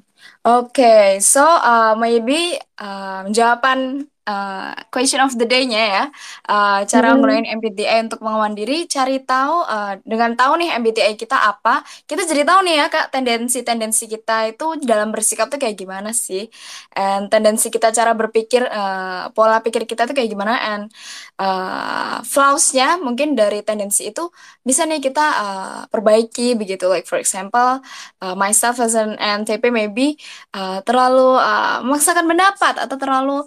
Oke, 0.45 1.21
so 1.23 1.41
uh, 1.41 1.95
maybe 1.95 2.59
uh, 2.83 3.23
jawaban 3.31 4.10
uh, 4.27 4.73
question 4.93 5.21
of 5.25 5.33
the 5.37 5.47
day-nya 5.47 5.83
ya, 5.85 6.05
uh, 6.49 6.81
cara 6.85 7.13
Mm-mm. 7.13 7.23
ngeluarin 7.23 7.47
MBTI 7.61 8.09
untuk 8.11 8.21
pengakuan 8.21 8.55
diri, 8.57 8.85
cari 8.91 9.23
tahu 9.25 9.65
uh, 9.65 9.95
dengan 10.05 10.37
tahu 10.37 10.61
nih 10.61 10.77
MBTI 10.81 11.15
kita 11.17 11.37
apa, 11.37 11.85
kita 12.05 12.25
jadi 12.27 12.43
tahu 12.45 12.61
nih 12.67 12.75
ya 12.81 12.87
Kak, 12.93 13.07
tendensi-tendensi 13.15 14.05
kita 14.11 14.53
itu 14.53 14.67
dalam 14.85 15.15
bersikap 15.15 15.49
tuh 15.49 15.61
kayak 15.61 15.77
gimana 15.79 16.11
sih, 16.13 16.49
and 16.97 17.31
tendensi 17.33 17.73
kita 17.73 17.95
cara 17.95 18.13
berpikir, 18.13 18.67
uh, 18.67 19.33
pola 19.33 19.63
pikir 19.65 19.87
kita 19.87 20.09
tuh 20.11 20.15
kayak 20.17 20.31
gimana, 20.33 20.59
and 20.77 20.93
uh, 21.41 22.21
flaws-nya 22.27 23.01
mungkin 23.01 23.39
dari 23.39 23.63
tendensi 23.63 24.11
itu 24.11 24.29
bisa 24.67 24.85
nih 24.85 25.01
kita 25.01 25.27
uh, 25.39 25.81
perbaiki 25.89 26.59
begitu, 26.59 26.91
like 26.91 27.07
for 27.07 27.17
example 27.17 27.81
uh, 28.21 28.35
myself 28.37 28.81
as 28.81 28.95
an 28.97 29.17
NTP 29.21 29.73
maybe 29.73 30.17
uh, 30.57 30.81
terlalu 30.85 31.37
uh, 31.39 31.85
memaksakan 31.85 32.27
pendapat 32.27 32.75
atau 32.81 32.97
terlalu 32.97 33.39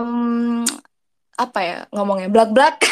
um, 0.00 0.64
apa 1.34 1.58
ya 1.66 1.76
ngomongnya 1.90 2.30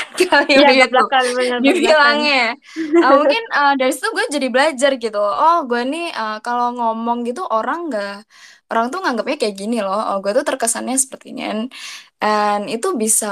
kali 0.31 0.55
Iya, 0.55 0.69
begitu 0.69 1.01
belak-belakan 1.01 1.25
bener 1.39 1.59
belak-belakan. 1.65 2.19
dibilangnya 2.21 2.43
Uh, 3.03 3.13
mungkin 3.19 3.43
uh, 3.51 3.75
dari 3.79 3.93
situ 3.95 4.09
gue 4.15 4.25
jadi 4.31 4.49
belajar 4.55 4.91
gitu. 4.99 5.19
Oh 5.21 5.67
gue 5.71 5.83
nih 5.87 6.07
uh, 6.15 6.39
kalau 6.47 6.75
ngomong 6.79 7.27
gitu 7.29 7.43
orang 7.47 7.91
nggak 7.91 8.25
orang 8.73 8.87
tuh 8.93 8.99
nganggapnya 9.03 9.37
kayak 9.43 9.57
gini 9.59 9.77
loh. 9.85 9.99
Oh 9.99 10.19
gue 10.25 10.33
tuh 10.39 10.45
terkesannya 10.47 10.97
seperti 10.99 11.35
ini 11.35 11.43
and, 11.51 11.63
and 12.23 12.65
itu 12.71 12.89
bisa 12.95 13.27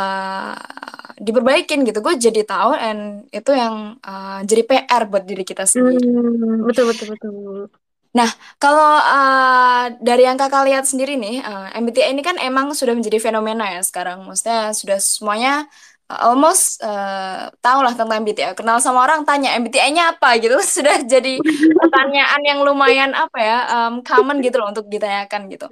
diperbaikin 1.21 1.85
gitu. 1.89 1.99
Gue 2.07 2.15
jadi 2.17 2.41
tahu 2.47 2.71
and 2.77 3.29
itu 3.31 3.51
yang 3.53 3.97
uh, 4.03 4.41
jadi 4.47 4.63
PR 4.69 5.03
buat 5.11 5.25
diri 5.29 5.45
kita 5.47 5.65
sendiri. 5.69 6.07
Hmm, 6.07 6.65
betul 6.67 6.85
betul 6.91 7.07
betul. 7.15 7.71
Nah, 8.11 8.27
kalau 8.59 8.99
uh, 8.99 9.87
dari 10.03 10.27
yang 10.27 10.35
kakak 10.35 10.67
lihat 10.67 10.85
sendiri 10.87 11.15
nih, 11.15 11.47
uh, 11.47 11.71
MBTI 11.79 12.11
ini 12.11 12.27
kan 12.27 12.35
emang 12.43 12.75
sudah 12.75 12.91
menjadi 12.99 13.23
fenomena 13.23 13.71
ya 13.71 13.83
sekarang. 13.87 14.27
Maksudnya 14.27 14.75
sudah 14.75 14.99
semuanya 14.99 15.71
uh, 16.11 16.19
almost 16.27 16.83
uh, 16.83 17.55
tahu 17.63 17.87
lah 17.87 17.95
tentang 17.95 18.27
MBTI. 18.27 18.59
Kenal 18.59 18.83
sama 18.83 19.07
orang 19.07 19.23
tanya 19.23 19.55
MBTI-nya 19.63 20.19
apa 20.19 20.35
gitu. 20.43 20.59
Sudah 20.59 21.07
jadi 21.07 21.39
pertanyaan 21.79 22.41
yang 22.43 22.59
lumayan 22.67 23.15
apa 23.15 23.39
ya, 23.39 23.59
um, 23.79 24.03
common 24.03 24.43
gitu 24.43 24.59
loh 24.59 24.75
untuk 24.75 24.91
ditanyakan 24.91 25.47
gitu. 25.47 25.71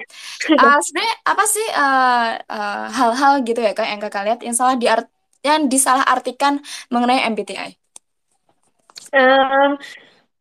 Uh, 0.55 0.79
sebenarnya 0.87 1.15
apa 1.27 1.45
sih 1.51 1.67
uh, 1.75 2.29
uh, 2.39 2.87
hal-hal 2.87 3.43
gitu 3.43 3.59
ya 3.59 3.75
kak 3.75 3.91
yang 3.91 3.99
kakak 3.99 4.23
lihat 4.31 4.41
yang 4.47 4.55
salah 4.55 4.79
diart 4.79 5.11
yang 5.43 5.67
disalah 5.67 6.07
artikan 6.07 6.63
mengenai 6.91 7.27
MBTI? 7.35 7.75
Em, 9.15 9.79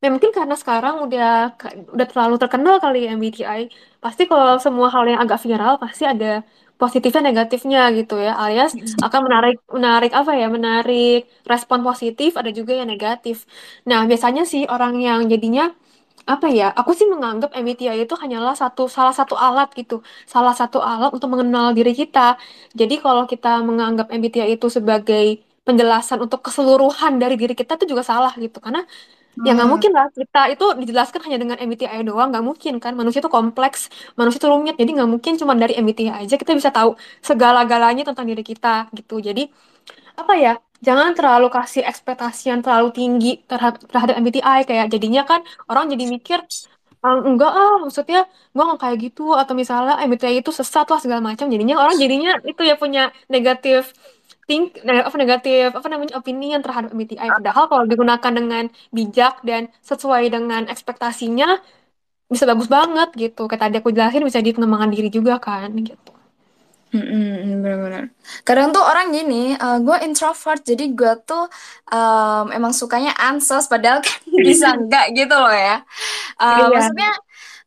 ya 0.01 0.07
mungkin 0.13 0.31
karena 0.37 0.55
sekarang 0.61 0.95
udah 1.05 1.27
udah 1.93 2.05
terlalu 2.11 2.35
terkenal 2.41 2.75
kali 2.83 2.97
ya 3.05 3.09
MBTI. 3.17 3.61
Pasti 4.03 4.23
kalau 4.31 4.55
semua 4.65 4.87
hal 4.93 5.03
yang 5.11 5.19
agak 5.23 5.39
viral 5.45 5.73
pasti 5.83 6.03
ada 6.13 6.25
positifnya 6.81 7.21
negatifnya 7.29 7.79
gitu 7.97 8.13
ya. 8.25 8.31
Alias 8.43 8.71
akan 9.05 9.19
menarik 9.27 9.55
menarik 9.77 10.11
apa 10.19 10.31
ya? 10.41 10.47
Menarik 10.57 11.25
respon 11.51 11.79
positif, 11.87 12.29
ada 12.39 12.49
juga 12.59 12.71
yang 12.79 12.87
negatif. 12.93 13.35
Nah, 13.89 13.99
biasanya 14.09 14.43
sih 14.51 14.61
orang 14.73 14.93
yang 15.07 15.19
jadinya 15.33 15.63
apa 16.33 16.47
ya? 16.59 16.65
Aku 16.79 16.91
sih 16.99 17.07
menganggap 17.13 17.49
MBTI 17.57 18.05
itu 18.05 18.15
hanyalah 18.23 18.53
satu 18.61 18.83
salah 18.97 19.13
satu 19.19 19.35
alat 19.45 19.69
gitu. 19.79 19.95
Salah 20.33 20.53
satu 20.59 20.77
alat 20.91 21.09
untuk 21.15 21.29
mengenal 21.33 21.73
diri 21.77 21.93
kita. 22.01 22.37
Jadi 22.79 22.95
kalau 23.03 23.23
kita 23.31 23.49
menganggap 23.69 24.07
MBTI 24.13 24.49
itu 24.57 24.67
sebagai 24.77 25.25
penjelasan 25.67 26.19
untuk 26.25 26.39
keseluruhan 26.45 27.13
dari 27.21 27.35
diri 27.41 27.53
kita 27.59 27.75
itu 27.79 27.85
juga 27.91 28.03
salah 28.11 28.31
gitu. 28.39 28.57
Karena 28.63 28.81
Ya 29.45 29.49
nggak 29.55 29.69
Hmm, 29.69 29.71
mungkin 29.73 29.91
lah 29.97 30.07
kita 30.19 30.39
itu 30.53 30.63
dijelaskan 30.81 31.21
hanya 31.25 31.37
dengan 31.41 31.57
MBTI 31.61 32.01
doang 32.09 32.27
nggak 32.33 32.45
mungkin 32.49 32.73
kan. 32.83 32.91
Manusia 32.99 33.19
itu 33.23 33.29
kompleks 33.37 33.79
manusia 34.17 34.39
itu 34.41 34.49
rumit. 34.53 34.75
Jadi 34.81 34.89
nggak 34.97 35.09
mungkin 35.13 35.33
cuma 35.41 35.53
dari 35.61 35.73
MBTI 35.77 36.11
aja 36.21 36.35
kita 36.41 36.51
bisa 36.59 36.71
tahu 36.73 36.89
segala-galanya 37.29 38.03
tentang 38.09 38.25
diri 38.29 38.41
kita 38.51 38.89
gitu. 38.97 39.21
Jadi 39.27 39.41
apa 40.21 40.33
ya 40.43 40.51
jangan 40.87 41.09
terlalu 41.17 41.47
kasih 41.57 41.83
ekspektasi 41.91 42.43
yang 42.51 42.61
terlalu 42.65 42.89
tinggi 42.99 43.29
terhadap, 43.49 43.79
terhadap 43.93 44.15
MBTI 44.21 44.59
kayak 44.69 44.87
jadinya 44.93 45.21
kan 45.29 45.41
orang 45.71 45.85
jadi 45.93 46.05
mikir 46.15 46.39
"Ah, 47.05 47.17
enggak 47.29 47.51
ah 47.61 47.73
maksudnya 47.83 48.19
gua 48.55 48.63
nggak 48.73 48.79
kayak 48.83 48.97
gitu. 49.05 49.21
Atau 49.41 49.53
misalnya 49.61 49.93
MBTI 50.07 50.35
itu 50.41 50.51
sesat 50.59 50.85
lah 50.91 50.99
segala 51.03 51.21
macam. 51.29 51.45
Jadinya 51.53 51.75
orang 51.81 51.95
jadinya 52.03 52.31
itu 52.51 52.61
ya 52.69 52.75
punya 52.81 53.01
negatif 53.33 53.93
think 54.47 54.63
apa 54.87 55.17
negatif 55.23 55.65
apa 55.79 55.87
namanya 55.91 56.13
opini 56.19 56.45
yang 56.55 56.63
terhadap 56.65 56.89
MBTI 56.95 57.29
padahal 57.37 57.63
kalau 57.71 57.85
digunakan 57.91 58.31
dengan 58.39 58.63
bijak 58.97 59.33
dan 59.49 59.61
sesuai 59.89 60.23
dengan 60.35 60.61
ekspektasinya 60.73 61.47
bisa 62.33 62.45
bagus 62.51 62.69
banget 62.77 63.09
gitu 63.23 63.41
kayak 63.49 63.61
tadi 63.63 63.75
aku 63.81 63.89
jelasin 63.95 64.23
bisa 64.29 64.39
di 64.45 64.51
pengembangan 64.55 64.91
diri 64.95 65.09
juga 65.17 65.33
kan 65.47 65.69
gitu 65.89 66.11
Mm-mm, 66.87 67.59
bener-bener. 67.59 68.03
Kadang 68.47 68.71
tuh 68.71 68.79
orang 68.79 69.11
gini, 69.11 69.51
gue 69.83 69.97
introvert, 70.07 70.63
jadi 70.63 70.83
gue 70.95 71.13
tuh 71.27 71.43
um, 71.91 72.47
emang 72.55 72.71
sukanya 72.71 73.11
ansos, 73.19 73.67
padahal 73.67 73.99
kan 73.99 74.19
bisa 74.47 74.71
enggak 74.79 75.11
gitu 75.11 75.35
loh 75.35 75.51
ya. 75.51 75.83
Uh, 76.39 76.67
iya 76.67 76.79
maksudnya, 76.79 77.09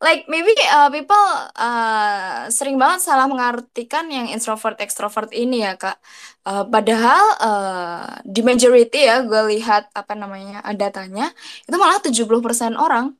like 0.01 0.25
maybe 0.27 0.49
uh, 0.73 0.89
people 0.89 1.25
uh, 1.55 2.49
sering 2.49 2.75
banget 2.81 3.05
salah 3.05 3.29
mengartikan 3.29 4.09
yang 4.09 4.27
introvert 4.33 4.77
extrovert 4.81 5.29
ini 5.33 5.61
ya 5.65 5.77
kak. 5.77 5.97
Uh, 6.41 6.65
padahal 6.65 7.23
uh, 7.37 8.09
di 8.25 8.41
majority 8.41 9.05
ya, 9.05 9.21
gue 9.21 9.41
lihat 9.53 9.93
apa 9.93 10.13
namanya 10.17 10.65
uh, 10.65 10.73
datanya, 10.73 11.29
itu 11.69 11.75
malah 11.77 12.01
70% 12.01 12.73
orang 12.81 13.13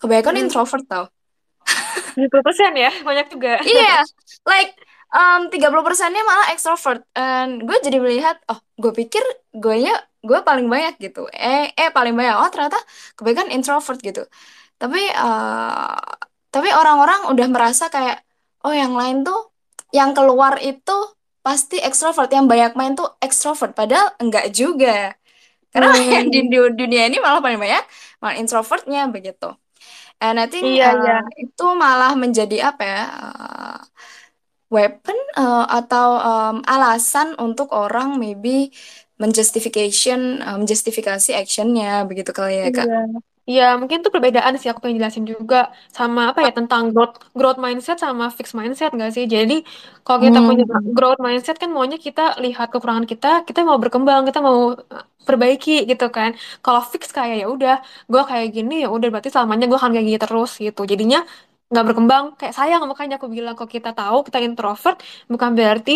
kebanyakan 0.00 0.36
Mm, 0.36 0.42
introvert 0.48 0.84
tau. 0.84 1.06
70% 2.16 2.72
ya 2.76 2.90
banyak 3.04 3.26
juga 3.32 3.60
Iya, 3.60 4.04
like 4.48 4.72
um, 5.12 5.48
30 5.52 5.84
persennya 5.86 6.22
malah 6.24 6.46
extrovert. 6.54 7.02
And 7.16 7.64
gue 7.64 7.76
jadi 7.84 7.98
melihat, 8.00 8.36
oh, 8.50 8.58
gue 8.80 8.92
pikir 8.92 9.22
gue 9.56 9.76
nya 9.84 9.94
gue 10.26 10.38
paling 10.42 10.66
banyak 10.66 10.98
gitu. 11.00 11.28
Eh, 11.32 11.70
eh 11.76 11.90
paling 11.94 12.14
banyak. 12.16 12.34
Oh, 12.40 12.48
ternyata 12.52 12.78
kebanyakan 13.18 13.48
introvert 13.54 13.98
gitu. 14.02 14.24
Tapi, 14.80 15.00
uh, 15.16 15.96
tapi 16.54 16.68
orang-orang 16.80 17.20
udah 17.32 17.46
merasa 17.54 17.84
kayak, 17.94 18.16
oh, 18.64 18.74
yang 18.82 18.92
lain 19.00 19.16
tuh, 19.26 19.38
yang 19.96 20.10
keluar 20.16 20.54
itu 20.60 20.92
pasti 21.46 21.76
extrovert. 21.86 22.28
Yang 22.36 22.46
banyak 22.52 22.72
main 22.78 22.92
tuh 22.98 23.08
extrovert. 23.24 23.72
Padahal 23.78 24.08
enggak 24.22 24.46
juga. 24.58 25.14
Karena 25.72 25.90
yang 26.14 26.26
di 26.34 26.38
Hmm, 26.38 26.52
du- 26.52 26.74
dunia 26.80 27.02
ini 27.08 27.18
malah 27.24 27.40
paling 27.44 27.60
banyak 27.64 27.84
malah 28.22 28.36
introvertnya 28.42 29.00
begitu. 29.14 29.46
And 30.22 30.36
I 30.40 30.46
think 30.52 30.68
iya 30.68 30.86
iya 31.00 31.12
uh, 31.12 31.22
itu 31.42 31.64
malah 31.84 32.12
menjadi 32.18 32.56
apa 32.72 32.82
ya? 32.84 33.00
uh, 33.24 33.78
weapon 34.74 35.16
uh, 35.38 35.64
atau 35.78 36.06
um, 36.18 36.56
alasan 36.66 37.28
untuk 37.38 37.70
orang 37.72 38.18
maybe 38.22 38.74
menjustification 39.22 40.42
menjustifikasi 40.60 41.30
actionnya 41.40 42.04
begitu 42.08 42.30
kali 42.36 42.54
ya 42.66 42.70
Kak. 42.74 42.88
Iya, 42.88 43.20
iya 43.50 43.62
mungkin 43.80 43.96
itu 44.00 44.10
perbedaan 44.14 44.52
sih 44.60 44.68
aku 44.70 44.80
pengen 44.82 44.98
jelasin 45.00 45.24
juga 45.32 45.56
sama 45.98 46.20
apa 46.30 46.40
ya 46.46 46.50
tentang 46.58 46.82
growth 46.94 47.14
growth 47.38 47.58
mindset 47.64 47.96
sama 48.04 48.24
fixed 48.36 48.56
mindset 48.60 48.90
nggak 48.96 49.10
sih? 49.16 49.24
Jadi 49.34 49.54
kalau 50.04 50.20
kita 50.26 50.38
punya 50.46 50.62
Hmm. 50.70 50.96
growth 50.96 51.20
mindset 51.26 51.56
kan 51.62 51.70
maunya 51.76 51.98
kita 52.06 52.20
lihat 52.44 52.66
kekurangan 52.72 53.06
kita, 53.12 53.26
kita 53.48 53.60
mau 53.68 53.78
berkembang, 53.82 54.20
kita 54.28 54.40
mau 54.48 54.58
perbaiki 55.28 55.72
gitu 55.90 56.04
kan. 56.16 56.30
Kalau 56.64 56.80
fix 56.92 57.02
kayak 57.16 57.36
ya 57.42 57.46
udah, 57.54 57.74
gue 58.12 58.22
kayak 58.30 58.46
gini 58.56 58.72
ya 58.82 58.88
udah 58.96 59.06
berarti 59.12 59.28
selamanya 59.34 59.64
gue 59.70 59.78
akan 59.80 59.90
kayak 59.94 60.06
gini 60.08 60.18
terus 60.24 60.50
gitu. 60.66 60.80
Jadinya 60.92 61.18
nggak 61.70 61.84
berkembang. 61.88 62.24
Kayak 62.38 62.54
sayang 62.58 62.82
makanya 62.90 63.14
aku 63.18 63.28
bilang 63.36 63.54
kalau 63.58 63.70
kita 63.76 63.90
tahu 63.98 64.16
kita 64.26 64.38
introvert 64.46 64.96
bukan 65.32 65.50
berarti 65.58 65.92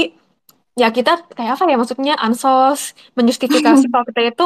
ya 0.81 0.87
kita 0.97 1.11
kayak 1.37 1.53
apa 1.57 1.65
ya 1.73 1.77
maksudnya 1.81 2.15
ansos 2.25 2.81
menjustifikasi 3.19 3.85
kalau 3.93 4.05
kita 4.11 4.21
itu 4.33 4.45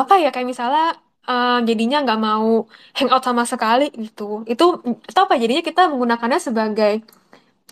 apa 0.00 0.14
ya 0.22 0.28
kayak 0.34 0.48
misalnya 0.52 0.82
eh, 1.30 1.58
jadinya 1.68 1.96
nggak 2.04 2.18
mau 2.28 2.48
hangout 2.96 3.22
sama 3.28 3.42
sekali 3.52 3.84
gitu 4.04 4.22
itu 4.52 4.64
itu 5.10 5.18
apa 5.24 5.34
jadinya 5.42 5.62
kita 5.68 5.80
menggunakannya 5.92 6.40
sebagai 6.48 6.92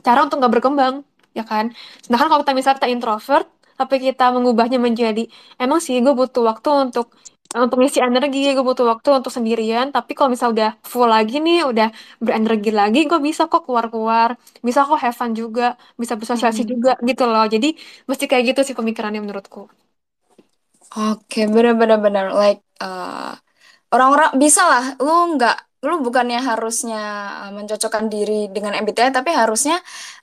cara 0.07 0.19
untuk 0.27 0.37
nggak 0.41 0.53
berkembang, 0.57 0.95
ya 1.39 1.45
kan? 1.51 1.67
Sedangkan 2.05 2.29
kalau 2.31 2.43
kita 2.45 2.55
misalnya 2.59 2.79
kita 2.81 2.91
introvert, 2.95 3.47
tapi 3.81 3.95
kita 4.07 4.25
mengubahnya 4.35 4.79
menjadi, 4.87 5.23
emang 5.63 5.79
sih 5.85 5.95
gue 6.05 6.15
butuh 6.21 6.43
waktu 6.51 6.69
untuk 6.91 7.07
untuk 7.49 7.81
ngisi 7.81 8.01
energi, 8.05 8.53
gue 8.57 8.65
butuh 8.71 8.87
waktu 8.93 9.09
untuk 9.25 9.33
sendirian. 9.33 9.87
Tapi 9.97 10.13
kalau 10.17 10.29
misal 10.35 10.53
udah 10.55 10.77
full 10.85 11.09
lagi 11.09 11.41
nih, 11.41 11.65
udah 11.71 11.89
berenergi 12.21 12.71
lagi, 12.81 12.99
gue 13.11 13.19
bisa 13.29 13.43
kok 13.51 13.65
keluar-keluar, 13.67 14.37
bisa 14.67 14.85
kok 14.85 14.99
have 15.01 15.17
fun 15.17 15.33
juga, 15.33 15.75
bisa 16.01 16.13
bersosialisasi 16.21 16.63
juga 16.73 16.91
Hmm. 17.01 17.09
gitu 17.09 17.25
loh. 17.33 17.45
Jadi 17.49 17.69
mesti 18.09 18.25
kayak 18.31 18.45
gitu 18.55 18.61
sih 18.69 18.77
pemikirannya 18.79 19.21
menurutku. 19.25 19.61
Oke, 20.97 21.39
bener-bener 21.55 21.99
bener. 22.05 22.25
Like, 22.41 22.61
uh, 22.85 23.33
orang-orang 23.95 24.31
bisa 24.43 24.63
lah. 24.73 24.85
Lu 25.05 25.13
nggak, 25.37 25.55
lu 25.87 25.95
bukannya 26.07 26.39
harusnya 26.51 26.99
uh, 27.49 27.51
mencocokkan 27.57 28.05
diri 28.13 28.33
dengan 28.55 28.73
MBTI, 28.83 29.11
tapi 29.19 29.31
harusnya 29.41 29.75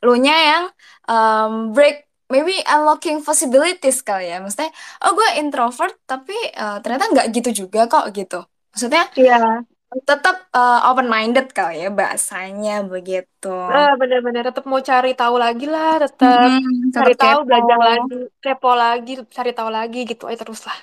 lu 0.05 0.13
nya 0.23 0.35
yang 0.49 0.63
um, 1.11 1.51
break, 1.75 1.95
maybe 2.33 2.53
unlocking 2.73 3.17
possibilities 3.27 3.97
kali 4.07 4.23
ya. 4.31 4.35
Maksudnya, 4.43 4.69
oh 5.03 5.11
gue 5.17 5.29
introvert, 5.41 5.93
tapi 6.09 6.33
uh, 6.59 6.77
ternyata 6.83 7.05
nggak 7.13 7.27
gitu 7.35 7.49
juga 7.65 7.79
kok 7.91 8.05
gitu. 8.17 8.35
Maksudnya, 8.73 9.03
Iya, 9.15 9.65
tetap 10.09 10.35
uh, 10.57 10.77
open-minded 10.91 11.45
kali 11.57 11.73
ya 11.83 11.89
bahasanya 11.99 12.71
begitu. 12.93 13.47
Ah, 13.73 13.89
bener-bener 13.99 14.41
tetap 14.47 14.63
mau 14.71 14.81
cari 14.89 15.09
tahu 15.19 15.35
lagi 15.43 15.63
lah, 15.73 15.89
tetap 16.03 16.23
Mm-mm, 16.23 16.91
cari 16.95 17.13
tahu, 17.21 17.37
kepo. 17.41 17.41
belajar 17.47 17.77
lagi, 17.87 18.13
kepo 18.43 18.67
lagi, 18.81 19.11
cari 19.35 19.49
tahu 19.57 19.69
lagi 19.77 19.97
gitu 20.09 20.23
aja 20.29 20.37
terus 20.43 20.61
lah. 20.69 20.77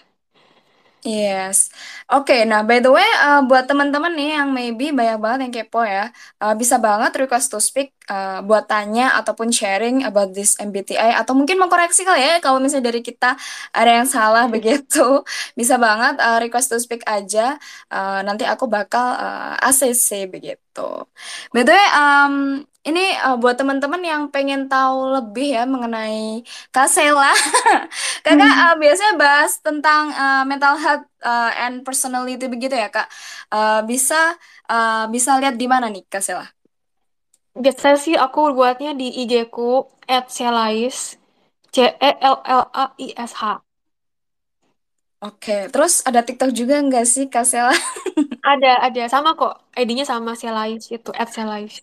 Yes. 1.02 1.66
Oke, 2.06 2.46
nah 2.46 2.62
by 2.62 2.78
the 2.78 2.86
way, 2.94 3.02
uh, 3.26 3.42
buat 3.42 3.66
teman-teman 3.66 4.14
nih 4.14 4.38
yang 4.38 4.54
maybe 4.54 4.94
banyak 4.94 5.18
banget 5.18 5.38
yang 5.50 5.54
kepo 5.58 5.82
ya, 5.82 6.14
uh, 6.38 6.54
bisa 6.54 6.78
banget 6.78 7.10
request 7.18 7.50
to 7.50 7.58
speak 7.58 7.90
uh, 8.12 8.38
buat 8.44 8.68
tanya 8.68 9.16
ataupun 9.20 9.48
sharing 9.48 10.04
about 10.04 10.36
this 10.36 10.60
MBTI 10.60 11.16
atau 11.16 11.32
mungkin 11.32 11.56
mau 11.56 11.72
koreksi 11.72 12.04
kali 12.04 12.20
ya 12.20 12.34
kalau 12.44 12.60
misalnya 12.60 12.92
dari 12.92 13.00
kita 13.00 13.40
ada 13.72 13.90
yang 14.02 14.08
salah 14.08 14.44
begitu, 14.52 15.24
bisa 15.58 15.80
banget 15.80 16.20
uh, 16.20 16.38
request 16.44 16.68
to 16.72 16.76
speak 16.76 17.02
aja. 17.08 17.56
Uh, 17.88 18.20
nanti 18.26 18.44
aku 18.44 18.68
bakal 18.68 19.16
uh, 19.16 19.56
ACC 19.64 20.28
begitu. 20.28 20.88
By 21.54 21.62
the 21.64 21.72
way, 21.72 21.86
um, 21.96 22.34
ini 22.82 23.14
uh, 23.22 23.36
buat 23.38 23.54
teman-teman 23.60 24.02
yang 24.02 24.22
pengen 24.34 24.66
tahu 24.66 25.14
lebih 25.16 25.54
ya 25.56 25.62
mengenai 25.68 26.42
Kak 26.74 26.88
Sela. 26.90 27.30
Kakak 28.26 28.52
Hmm. 28.52 28.72
uh, 28.72 28.74
biasanya 28.80 29.14
bahas 29.20 29.52
tentang 29.62 30.10
uh, 30.14 30.42
mental 30.48 30.74
health 30.82 31.04
uh, 31.22 31.50
and 31.62 31.86
personality 31.86 32.46
begitu 32.50 32.74
ya 32.74 32.88
Kak. 32.90 33.06
Uh, 33.52 33.80
bisa 33.86 34.34
uh, 34.70 35.06
bisa 35.14 35.38
lihat 35.38 35.54
di 35.60 35.66
mana 35.70 35.86
nih 35.92 36.02
Kak 36.10 36.22
Sela? 36.24 36.61
Biasanya 37.52 37.98
sih 38.00 38.16
aku 38.16 38.56
buatnya 38.56 38.96
di 38.96 39.12
IG 39.12 39.48
ku 39.52 39.84
@celais 40.08 41.20
C 41.72 41.76
E 42.00 42.10
L 42.20 42.36
L 42.44 42.64
A 42.72 42.84
I 42.96 43.12
S 43.16 43.32
H. 43.40 43.60
Oke, 45.22 45.70
terus 45.70 46.02
ada 46.02 46.20
TikTok 46.26 46.50
juga 46.50 46.82
nggak 46.82 47.06
sih 47.06 47.24
Kak 47.30 47.46
Sela? 47.46 47.70
Ada 48.42 48.90
ada 48.90 49.02
sama 49.06 49.38
kok. 49.38 49.54
ID-nya 49.78 50.02
sama 50.02 50.34
Celais 50.34 50.82
itu 50.90 51.10
@celais. 51.14 51.78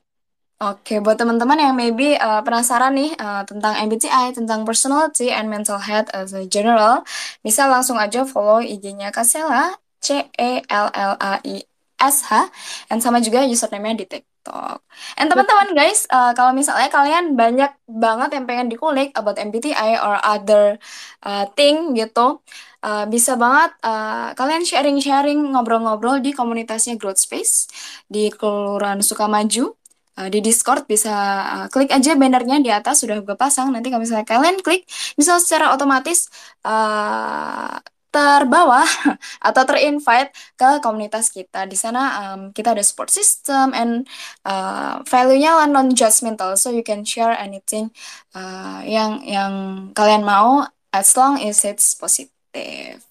Oke, 0.60 1.00
buat 1.00 1.16
teman-teman 1.16 1.56
yang 1.56 1.72
maybe 1.72 2.20
uh, 2.20 2.44
penasaran 2.44 2.92
nih 2.92 3.16
uh, 3.16 3.48
tentang 3.48 3.80
MBTI, 3.80 4.36
tentang 4.36 4.68
personality 4.68 5.32
and 5.32 5.48
mental 5.48 5.80
health 5.80 6.12
as 6.12 6.36
a 6.36 6.44
general, 6.44 7.00
bisa 7.40 7.64
langsung 7.72 7.96
aja 7.96 8.28
follow 8.28 8.60
IG-nya 8.60 9.08
Kasela, 9.16 9.80
C 10.04 10.28
E 10.36 10.60
L 10.68 10.92
L 10.92 11.16
A 11.16 11.40
I 11.48 11.64
S 12.00 12.26
H, 12.32 12.48
dan 12.88 13.04
sama 13.04 13.20
juga 13.20 13.44
username-nya 13.44 13.96
di 14.00 14.06
TikTok. 14.08 14.80
And 15.20 15.28
teman-teman 15.28 15.76
guys, 15.76 16.08
uh, 16.10 16.32
kalau 16.34 16.56
misalnya 16.56 16.88
kalian 16.88 17.36
banyak 17.36 17.70
banget 17.86 18.30
yang 18.40 18.46
pengen 18.48 18.68
dikulik 18.72 19.12
about 19.20 19.36
MBTI 19.36 20.00
or 20.00 20.16
other 20.24 20.80
uh, 21.28 21.46
thing 21.54 21.94
gitu, 21.94 22.40
uh, 22.82 23.06
bisa 23.06 23.36
banget 23.36 23.76
uh, 23.84 24.32
kalian 24.34 24.64
sharing-sharing, 24.64 25.54
ngobrol-ngobrol 25.54 26.24
di 26.24 26.32
komunitasnya 26.32 26.96
Growth 26.96 27.20
Space 27.20 27.68
di 28.08 28.32
Kelurahan 28.32 29.04
Sukamaju. 29.04 29.76
Uh, 30.20 30.28
di 30.28 30.44
Discord 30.44 30.84
bisa 30.84 31.16
uh, 31.48 31.68
klik 31.72 31.96
aja 31.96 32.12
bannernya 32.12 32.60
di 32.60 32.68
atas 32.68 33.08
sudah 33.08 33.24
gue 33.24 33.38
pasang. 33.40 33.72
Nanti 33.72 33.88
kalau 33.88 34.04
misalnya 34.04 34.28
kalian 34.28 34.60
klik, 34.60 34.84
bisa 35.16 35.40
secara 35.40 35.72
otomatis 35.72 36.28
uh, 36.68 37.80
terbawa 38.10 38.86
atau 39.48 39.64
terinvite 39.66 40.34
ke 40.58 40.82
komunitas 40.86 41.34
kita. 41.34 41.66
Di 41.66 41.78
sana 41.78 42.34
um, 42.34 42.42
kita 42.54 42.78
ada 42.78 42.84
support 42.86 43.10
system 43.10 43.74
and 43.74 44.06
uh, 44.46 45.02
value-nya 45.10 45.58
lah 45.58 45.68
non-judgmental, 45.70 46.58
so 46.58 46.70
you 46.70 46.86
can 46.86 47.02
share 47.02 47.34
anything 47.34 47.90
uh, 48.38 48.82
yang 48.86 49.22
yang 49.26 49.54
kalian 49.98 50.22
mau 50.22 50.70
as 50.94 51.14
long 51.18 51.42
as 51.42 51.66
it's 51.66 51.98
positive. 51.98 53.09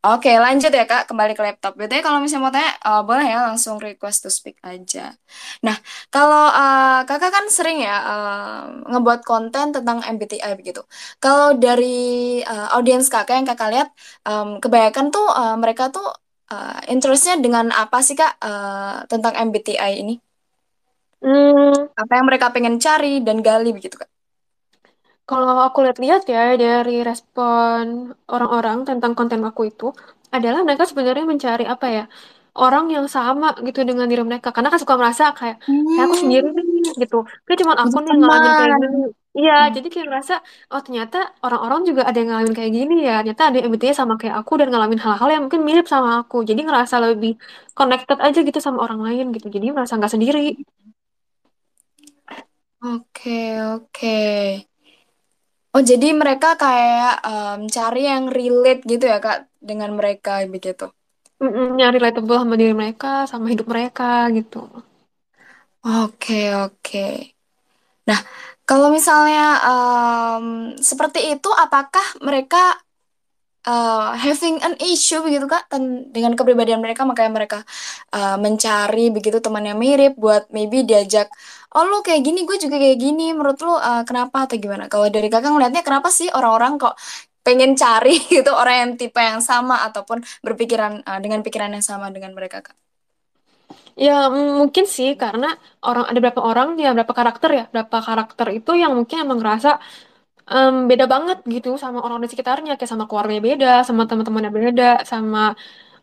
Oke, 0.00 0.30
lanjut 0.44 0.72
ya 0.72 0.84
Kak, 0.88 1.02
kembali 1.12 1.32
ke 1.36 1.42
laptop. 1.44 1.72
Berarti 1.76 2.00
kalau 2.00 2.18
misalnya 2.24 2.44
mau 2.48 2.54
tanya, 2.56 2.72
uh, 2.88 3.00
boleh 3.08 3.24
ya 3.32 3.38
langsung 3.48 3.76
request 3.84 4.24
to 4.24 4.30
speak 4.32 4.56
aja. 4.64 5.12
Nah, 5.60 5.76
kalau 6.08 6.48
uh, 6.60 7.04
Kakak 7.04 7.28
kan 7.36 7.44
sering 7.52 7.84
ya 7.84 7.92
uh, 8.08 8.60
ngebuat 8.88 9.20
konten 9.28 9.76
tentang 9.76 10.00
MBTI 10.00 10.56
begitu. 10.56 10.80
Kalau 11.20 11.52
dari 11.60 11.84
uh, 12.48 12.72
audiens 12.80 13.12
Kakak 13.12 13.34
yang 13.44 13.48
Kakak 13.52 13.68
lihat, 13.76 13.88
um, 14.24 14.56
kebanyakan 14.62 15.06
tuh 15.12 15.26
uh, 15.36 15.56
mereka 15.60 15.92
tuh 15.92 16.06
uh, 16.48 16.80
interestnya 16.88 17.36
dengan 17.44 17.68
apa 17.68 18.00
sih 18.00 18.16
Kak 18.16 18.32
uh, 18.40 19.04
tentang 19.04 19.36
MBTI 19.36 20.00
ini? 20.00 20.16
Hmm, 21.24 21.72
Apa 22.00 22.12
yang 22.18 22.26
mereka 22.28 22.48
pengen 22.54 22.76
cari 22.84 23.20
dan 23.26 23.38
gali 23.46 23.70
begitu 23.76 23.96
Kak? 24.00 24.09
Kalau 25.30 25.54
aku 25.66 25.78
lihat-lihat 25.84 26.22
ya 26.34 26.40
dari 26.62 26.92
respon 27.08 27.84
orang-orang 28.34 28.78
tentang 28.88 29.12
konten 29.18 29.40
aku 29.48 29.62
itu 29.70 29.84
adalah 30.36 30.60
mereka 30.66 30.84
sebenarnya 30.90 31.24
mencari 31.32 31.64
apa 31.74 31.86
ya 31.96 32.02
orang 32.60 32.84
yang 32.94 33.06
sama 33.16 33.46
gitu 33.66 33.80
dengan 33.88 34.06
diri 34.10 34.22
mereka. 34.28 34.48
Karena 34.54 34.68
kan 34.72 34.80
suka 34.84 34.96
merasa 35.00 35.24
kayak 35.38 35.56
kayak 35.92 36.04
aku 36.08 36.16
sendiri 36.22 36.46
nih 36.56 36.66
Hmm, 36.66 36.92
gitu. 37.02 37.16
Kayak 37.46 37.58
cuma 37.62 37.74
aku 37.84 37.96
nih 38.02 38.10
yang 38.12 38.20
ngalamin 38.22 38.52
kayak 38.58 38.72
teman. 38.72 38.80
gini. 38.80 38.96
Iya 39.38 39.52
Hmm. 39.58 39.74
jadi 39.74 39.86
kayak 39.92 40.06
merasa 40.12 40.34
oh 40.72 40.80
ternyata 40.86 41.16
orang-orang 41.46 41.80
juga 41.88 42.02
ada 42.08 42.16
yang 42.20 42.28
ngalamin 42.30 42.54
kayak 42.58 42.72
gini 42.78 42.94
ya. 43.06 43.12
Ternyata 43.22 43.42
ada 43.48 43.54
yang 43.58 43.66
MBTI 43.70 43.94
sama 44.00 44.14
kayak 44.20 44.36
aku 44.40 44.52
dan 44.60 44.66
ngalamin 44.72 45.00
hal-hal 45.04 45.28
yang 45.34 45.42
mungkin 45.46 45.62
mirip 45.68 45.86
sama 45.94 46.10
aku. 46.20 46.36
Jadi 46.48 46.60
ngerasa 46.66 46.96
lebih 47.06 47.30
connected 47.78 48.18
aja 48.26 48.38
gitu 48.48 48.58
sama 48.66 48.78
orang 48.86 49.00
lain 49.06 49.24
gitu. 49.34 49.46
Jadi 49.56 49.66
merasa 49.76 49.94
nggak 49.98 50.12
sendiri. 50.14 50.40
Oke, 52.88 53.30
oke. 53.74 54.14
Oh, 55.74 55.82
jadi 55.90 56.06
mereka 56.20 56.48
kayak 56.62 57.12
em, 57.30 57.60
cari 57.76 58.00
yang 58.10 58.24
relate 58.36 58.82
gitu 58.90 59.04
ya, 59.12 59.18
Kak, 59.24 59.38
dengan 59.68 59.90
mereka 59.98 60.42
begitu. 60.54 60.84
Nyari 61.76 61.96
relatable 61.98 62.36
sama 62.40 62.54
diri 62.60 62.74
mereka 62.80 63.10
sama 63.30 63.46
hidup 63.52 63.66
mereka 63.72 64.04
gitu 64.36 64.58
Oke, 65.84 66.52
oke. 66.64 66.98
Nah, 68.08 68.20
kalau 68.68 68.88
misalnya 68.92 69.42
em, 69.66 70.46
seperti 70.80 71.20
itu, 71.36 71.48
apakah 71.52 72.06
mereka 72.24 72.78
uh, 73.66 74.16
having 74.16 74.60
an 74.62 74.76
issue 74.80 75.20
begitu 75.24 75.44
Kak 75.50 75.68
dengan 76.14 76.32
kepribadian 76.38 76.80
mereka 76.80 77.02
makanya 77.04 77.32
mereka 77.32 77.58
uh, 78.14 78.36
mencari 78.40 79.12
begitu 79.12 79.42
teman 79.42 79.64
yang 79.66 79.78
mirip 79.80 80.16
buat 80.16 80.48
maybe 80.54 80.84
diajak 80.86 81.28
oh 81.76 81.84
lu 81.86 81.98
kayak 82.02 82.22
gini 82.26 82.42
gue 82.48 82.56
juga 82.58 82.76
kayak 82.82 82.98
gini 82.98 83.30
menurut 83.30 83.58
lu 83.62 83.70
uh, 83.74 84.02
kenapa? 84.08 84.46
atau 84.46 84.56
gimana. 84.58 84.90
Kalau 84.90 85.06
dari 85.06 85.28
kakak 85.30 85.50
ngelihatnya 85.54 85.82
kenapa 85.86 86.08
sih 86.10 86.28
orang-orang 86.32 86.80
kok 86.82 86.94
pengen 87.46 87.72
cari 87.78 88.14
gitu 88.34 88.50
orang 88.52 88.76
yang 88.82 88.90
tipe 89.00 89.20
yang 89.20 89.40
sama 89.42 89.86
ataupun 89.88 90.22
berpikiran 90.42 91.02
uh, 91.06 91.20
dengan 91.22 91.40
pikiran 91.46 91.70
yang 91.72 91.84
sama 91.84 92.10
dengan 92.10 92.34
mereka 92.34 92.62
Kak? 92.64 92.76
Ya, 93.98 94.32
mungkin 94.32 94.88
sih 94.88 95.12
karena 95.14 95.54
orang 95.84 96.08
ada 96.08 96.18
berapa 96.18 96.40
orang 96.40 96.68
ya 96.80 96.90
berapa 96.96 97.12
karakter 97.12 97.50
ya 97.52 97.64
berapa 97.68 97.96
karakter 98.00 98.46
itu 98.56 98.72
yang 98.74 98.96
mungkin 98.96 99.28
emang 99.28 99.38
ngerasa 99.38 99.76
em, 100.52 100.74
beda 100.90 101.04
banget 101.12 101.36
gitu 101.54 101.68
sama 101.82 101.98
orang 102.06 102.18
di 102.24 102.28
sekitarnya. 102.32 102.70
Kayak 102.78 102.90
sama 102.92 103.04
keluarganya 103.08 103.42
beda 103.50 103.68
sama 103.88 104.02
teman-temannya 104.08 104.52
beda 104.58 104.84
sama 105.12 105.40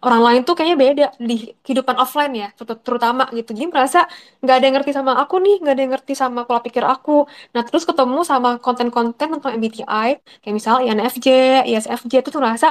orang 0.05 0.21
lain 0.27 0.41
tuh 0.47 0.53
kayaknya 0.57 0.77
beda 0.85 1.05
di 1.29 1.33
kehidupan 1.65 1.97
offline 2.03 2.33
ya 2.41 2.47
terut- 2.57 2.81
terutama 2.87 3.23
gitu. 3.37 3.49
Jadi 3.57 3.67
merasa 3.73 3.99
nggak 4.41 4.55
ada 4.57 4.63
yang 4.67 4.75
ngerti 4.77 4.91
sama 4.97 5.11
aku 5.21 5.35
nih 5.45 5.53
nggak 5.61 5.73
ada 5.73 5.81
yang 5.85 5.93
ngerti 5.95 6.13
sama 6.23 6.39
pola 6.47 6.61
pikir 6.67 6.83
aku. 6.93 7.11
Nah 7.53 7.61
terus 7.67 7.83
ketemu 7.89 8.19
sama 8.31 8.49
konten-konten 8.65 9.27
tentang 9.33 9.51
MBTI 9.59 10.09
kayak 10.41 10.55
misalnya 10.59 10.81
INFJ 10.87 11.27
ISFJ 11.69 12.13
itu 12.21 12.29
tuh 12.35 12.41
merasa 12.45 12.67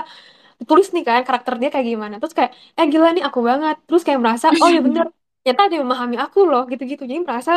tulis 0.69 0.87
nih 0.95 1.03
kan 1.09 1.21
karakter 1.29 1.55
dia 1.61 1.69
kayak 1.75 1.87
gimana. 1.93 2.15
Terus 2.21 2.35
kayak 2.39 2.51
eh 2.79 2.87
gila 2.93 3.09
nih 3.17 3.23
aku 3.29 3.39
banget. 3.51 3.77
Terus 3.87 4.03
kayak 4.07 4.21
merasa 4.25 4.47
oh 4.63 4.69
ya 4.75 4.81
bener 4.87 5.05
ternyata 5.43 5.61
ada 5.67 5.75
yang 5.79 5.85
memahami 5.89 6.17
aku 6.25 6.39
loh 6.51 6.63
gitu-gitu. 6.73 7.03
Jadi 7.11 7.21
merasa 7.29 7.53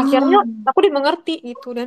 akhirnya 0.00 0.36
Oh. 0.36 0.64
aku 0.68 0.78
dimengerti 0.86 1.32
gitu 1.48 1.66
dan 1.78 1.86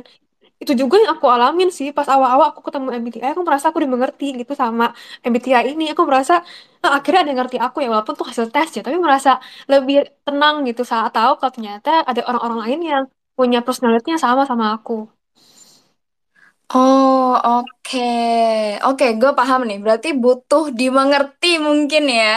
itu 0.62 0.72
juga 0.80 0.94
yang 1.02 1.10
aku 1.16 1.26
alamin 1.34 1.68
sih 1.78 1.88
pas 1.96 2.08
awal-awal 2.14 2.46
aku 2.50 2.60
ketemu 2.66 2.88
MBTI 3.00 3.30
aku 3.34 3.42
merasa 3.48 3.66
aku 3.70 3.78
dimengerti 3.84 4.24
gitu 4.40 4.52
sama 4.62 4.84
MBTI 5.26 5.64
ini 5.74 5.84
aku 5.92 6.02
merasa 6.10 6.34
"Ah, 6.84 6.92
akhirnya 6.98 7.20
ada 7.22 7.30
yang 7.32 7.40
ngerti 7.42 7.58
aku 7.66 7.76
ya 7.84 7.88
walaupun 7.92 8.14
tuh 8.18 8.26
hasil 8.30 8.46
tes 8.54 8.68
ya 8.76 8.80
tapi 8.86 8.98
merasa 9.06 9.30
lebih 9.72 9.96
tenang 10.26 10.54
gitu 10.68 10.82
saat 10.92 11.10
tahu 11.16 11.32
kalau 11.38 11.52
ternyata 11.56 11.90
ada 12.10 12.20
orang-orang 12.28 12.58
lain 12.64 12.80
yang 12.90 13.04
punya 13.38 13.58
personality-nya 13.66 14.18
sama 14.26 14.42
sama 14.50 14.66
aku. 14.76 14.92
Oh, 16.74 17.32
oke. 17.46 17.98
Oke, 18.86 19.04
gue 19.20 19.30
paham 19.38 19.60
nih. 19.68 19.76
Berarti 19.84 20.08
butuh 20.22 20.64
dimengerti 20.78 21.46
mungkin 21.66 22.02
ya. 22.18 22.28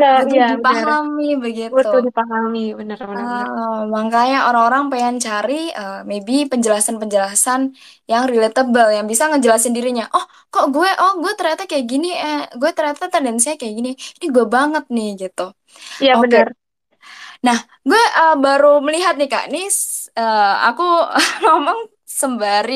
Nah, 0.00 0.16
Butuh 0.16 0.26
iya 0.32 0.42
dipahami 0.50 1.24
begitu. 1.44 1.88
Butuh 1.90 2.00
dipahami, 2.06 2.60
benar 2.78 2.98
benar 3.10 3.26
benar. 3.32 3.48
Ah, 3.52 3.84
makanya 3.94 4.36
orang-orang 4.48 4.82
pengen 4.92 5.16
cari 5.26 5.52
eh, 5.78 5.94
maybe 6.10 6.32
penjelasan-penjelasan 6.50 7.60
yang 8.10 8.22
relatable, 8.30 8.88
yang 8.96 9.06
bisa 9.10 9.24
ngejelasin 9.28 9.74
dirinya. 9.76 10.04
Oh, 10.16 10.24
kok 10.52 10.64
gue, 10.74 10.88
oh 11.02 11.12
gue 11.22 11.32
ternyata 11.38 11.62
kayak 11.70 11.84
gini, 11.92 12.06
eh, 12.24 12.36
gue 12.60 12.70
ternyata 12.76 13.04
tendensinya 13.12 13.56
kayak 13.60 13.74
gini. 13.78 13.90
Ini 14.16 14.26
gue 14.36 14.44
banget 14.56 14.84
nih 14.96 15.08
gitu. 15.22 15.42
Iya 16.02 16.14
Oke, 16.16 16.36
benar. 16.36 16.46
Nah, 17.46 17.58
gue 17.88 18.02
eh, 18.20 18.34
baru 18.44 18.66
melihat 18.86 19.14
nih 19.18 19.28
Kak, 19.32 19.44
ini 19.50 19.58
s- 19.70 20.08
eh, 20.18 20.52
aku 20.68 20.82
ngomong 21.42 21.78
sembari 22.20 22.74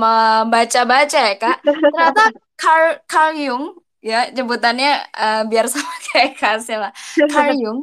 membaca-baca 0.00 1.18
ya 1.28 1.34
Kak. 1.42 1.56
Ternyata 1.92 2.22
Carl, 2.60 2.88
Carl 3.10 3.32
Jung, 3.38 3.64
ya 4.02 4.16
jemputannya 4.36 4.88
eh, 5.22 5.42
biar 5.50 5.66
sama 5.72 5.94
kayak 6.10 6.60
Sela. 6.66 6.88
Carl 7.30 7.52
Jung 7.62 7.80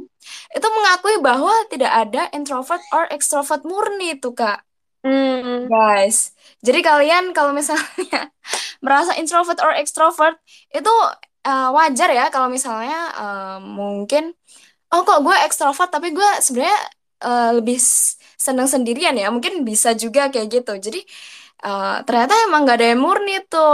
itu 0.55 0.67
mengakui 0.75 1.15
bahwa 1.27 1.53
tidak 1.71 1.91
ada 2.01 2.21
introvert 2.37 2.81
or 2.93 3.03
extrovert 3.15 3.61
murni 3.65 4.13
itu 4.17 4.29
Kak. 4.35 4.61
Hmm, 5.03 5.71
Guys, 5.71 6.33
jadi 6.65 6.81
kalian 6.81 7.23
kalau 7.37 7.53
misalnya 7.53 8.33
merasa 8.85 9.13
introvert 9.21 9.61
or 9.61 9.71
extrovert 9.77 10.35
itu 10.73 10.89
eh, 11.47 11.69
wajar 11.77 12.09
ya 12.09 12.23
kalau 12.33 12.49
misalnya 12.51 12.97
eh, 13.19 13.57
mungkin 13.63 14.33
Oh 14.93 15.01
kok 15.07 15.19
gue 15.25 15.35
ekstrovert 15.47 15.89
tapi 15.93 16.13
gue 16.17 16.29
sebenarnya 16.45 16.79
eh, 17.25 17.49
lebih 17.57 17.77
seneng 18.45 18.67
sendirian 18.69 19.15
ya 19.19 19.27
mungkin 19.35 19.53
bisa 19.69 19.89
juga 19.97 20.21
kayak 20.33 20.47
gitu 20.55 20.71
jadi 20.85 20.99
eh, 21.65 21.95
ternyata 22.07 22.33
emang 22.47 22.61
gak 22.69 22.77
ada 22.81 22.87
yang 22.93 23.01
murni 23.05 23.33
tuh 23.51 23.69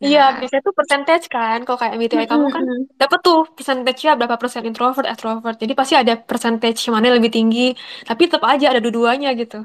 iya 0.00 0.32
nah 0.32 0.40
biasanya 0.40 0.62
tuh 0.64 0.74
percentage 0.74 1.26
kan. 1.28 1.58
Kalau 1.68 1.76
kayak 1.76 1.92
MBTI 2.00 2.24
kamu 2.24 2.46
kan 2.48 2.64
dapat 2.96 3.18
tuh 3.20 3.44
percentage-nya 3.52 4.16
berapa 4.16 4.36
persen 4.40 4.64
introvert, 4.64 5.04
extrovert. 5.04 5.56
Jadi 5.60 5.72
pasti 5.76 5.94
ada 5.96 6.16
percentage 6.16 6.80
mana 6.88 7.12
yang 7.12 7.20
lebih 7.20 7.32
tinggi. 7.32 7.76
Tapi 8.08 8.22
tetap 8.28 8.44
aja 8.48 8.72
ada 8.72 8.80
dua-duanya 8.80 9.30
gitu. 9.36 9.64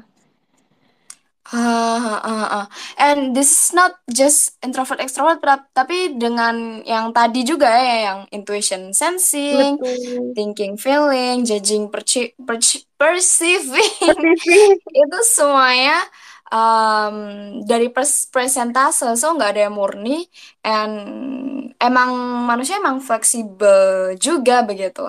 Ah, 1.54 2.18
ah, 2.18 2.20
ah, 2.26 2.46
ah. 2.58 2.66
And 2.98 3.30
this 3.30 3.46
is 3.46 3.70
not 3.70 4.02
just 4.10 4.58
introvert 4.66 4.98
extrovert 4.98 5.38
tapi 5.70 6.18
dengan 6.18 6.82
yang 6.82 7.14
tadi 7.14 7.46
juga 7.46 7.70
ya 7.70 8.10
yang 8.10 8.18
intuition 8.34 8.90
sensing 8.90 9.78
Betul. 9.78 10.34
thinking 10.34 10.74
feeling 10.74 11.46
judging 11.46 11.86
perci- 11.86 12.34
perci- 12.42 12.82
perceiving 12.98 13.94
Perceiving. 14.02 14.74
itu 15.06 15.18
semuanya 15.22 16.02
um, 16.56 17.16
dari 17.68 17.92
pers- 17.92 18.28
presentase 18.32 19.04
so 19.20 19.26
nggak 19.36 19.50
ada 19.52 19.60
yang 19.68 19.76
murni 19.76 20.24
and 20.64 20.94
emang 21.76 22.10
manusia 22.48 22.80
emang 22.80 22.98
fleksibel 23.04 24.14
juga 24.16 24.64
begitu. 24.64 25.04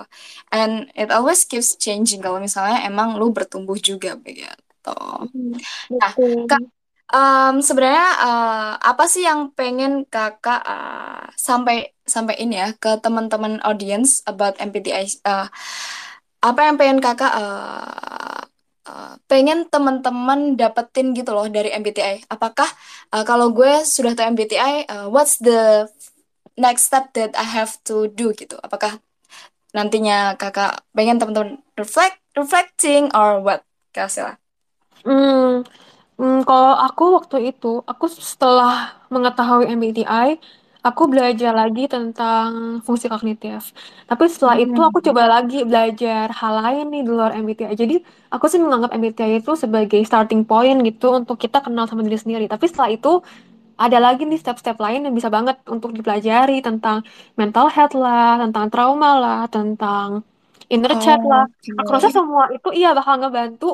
And 0.52 0.92
it 0.94 1.10
always 1.12 1.48
keeps 1.48 1.80
changing 1.80 2.20
kalau 2.24 2.40
misalnya 2.44 2.84
emang 2.84 3.16
lu 3.16 3.32
bertumbuh 3.32 3.80
juga 3.80 4.20
begitu. 4.20 4.96
Hmm, 5.32 5.56
nah 6.00 6.12
kak 6.48 6.64
um, 7.12 7.56
sebenarnya 7.64 8.08
uh, 8.24 8.72
apa 8.80 9.04
sih 9.08 9.24
yang 9.28 9.52
pengen 9.56 10.08
kakak 10.08 10.64
uh, 10.64 11.28
sampai 11.36 11.92
sampai 12.08 12.40
ini 12.40 12.56
ya 12.60 12.70
ke 12.76 13.00
teman-teman 13.04 13.60
audience 13.68 14.24
about 14.28 14.56
MBTI 14.60 15.06
uh, 15.28 15.48
apa 16.44 16.62
yang 16.64 16.76
pengen 16.80 17.00
kakak 17.04 17.34
uh, 17.34 18.37
uh, 18.88 19.19
pengen 19.28 19.67
teman-teman 19.67 20.56
dapetin 20.56 21.12
gitu 21.13 21.36
loh 21.36 21.45
dari 21.52 21.69
MBTI? 21.76 22.32
Apakah 22.32 22.67
uh, 23.12 23.23
kalau 23.28 23.52
gue 23.52 23.84
sudah 23.84 24.15
tahu 24.15 24.34
MBTI, 24.34 24.88
uh, 24.88 25.08
what's 25.12 25.38
the 25.43 25.91
next 26.58 26.89
step 26.89 27.12
that 27.13 27.36
I 27.36 27.45
have 27.45 27.76
to 27.91 28.10
do 28.10 28.34
gitu? 28.34 28.58
Apakah 28.63 28.97
nantinya 29.76 30.34
kakak 30.39 30.82
pengen 30.95 31.19
teman-teman 31.21 31.62
reflect, 31.78 32.17
reflecting 32.34 33.12
or 33.13 33.43
what? 33.43 33.67
Lah. 33.97 34.38
Hmm, 35.02 35.65
hmm, 36.21 36.45
kalau 36.45 36.73
aku 36.78 37.17
waktu 37.17 37.50
itu, 37.50 37.82
aku 37.82 38.06
setelah 38.13 38.93
mengetahui 39.10 39.73
MBTI, 39.73 40.38
aku 40.88 41.04
belajar 41.13 41.52
lagi 41.62 41.82
tentang 41.93 42.50
fungsi 42.86 43.06
kognitif. 43.13 43.62
Tapi 44.10 44.23
setelah 44.34 44.56
itu 44.63 44.80
aku 44.88 44.97
Hmm. 44.97 45.08
coba 45.08 45.23
lagi 45.34 45.56
belajar 45.69 46.26
hal 46.39 46.54
lain 46.63 46.84
nih 46.93 47.02
di 47.06 47.10
luar 47.17 47.32
MBTI. 47.43 47.76
Jadi 47.84 47.95
aku 48.34 48.45
sih 48.52 48.60
menganggap 48.63 48.91
MBTI 49.00 49.34
itu 49.41 49.52
sebagai 49.63 50.00
starting 50.10 50.41
point 50.50 50.78
gitu 50.88 51.06
untuk 51.19 51.36
kita 51.43 51.58
kenal 51.65 51.86
sama 51.89 52.02
diri 52.08 52.19
sendiri. 52.23 52.45
Tapi 52.54 52.65
setelah 52.69 52.89
itu 52.95 53.10
ada 53.84 53.97
lagi 54.06 54.21
nih 54.30 54.39
step-step 54.43 54.78
lain 54.86 55.00
yang 55.06 55.15
bisa 55.19 55.30
banget 55.38 55.58
untuk 55.76 55.91
dipelajari 55.97 56.54
tentang 56.67 56.97
mental 57.39 57.67
health 57.76 57.95
lah, 58.04 58.41
tentang 58.43 58.65
trauma 58.73 59.10
lah, 59.23 59.39
tentang 59.56 60.10
inner 60.73 60.93
child 61.04 61.23
lah. 61.32 61.43
Aku 61.80 61.89
rasa 61.95 62.10
Oke. 62.10 62.17
semua 62.17 62.43
itu 62.56 62.69
iya 62.80 62.89
bakal 62.97 63.15
ngebantu 63.21 63.65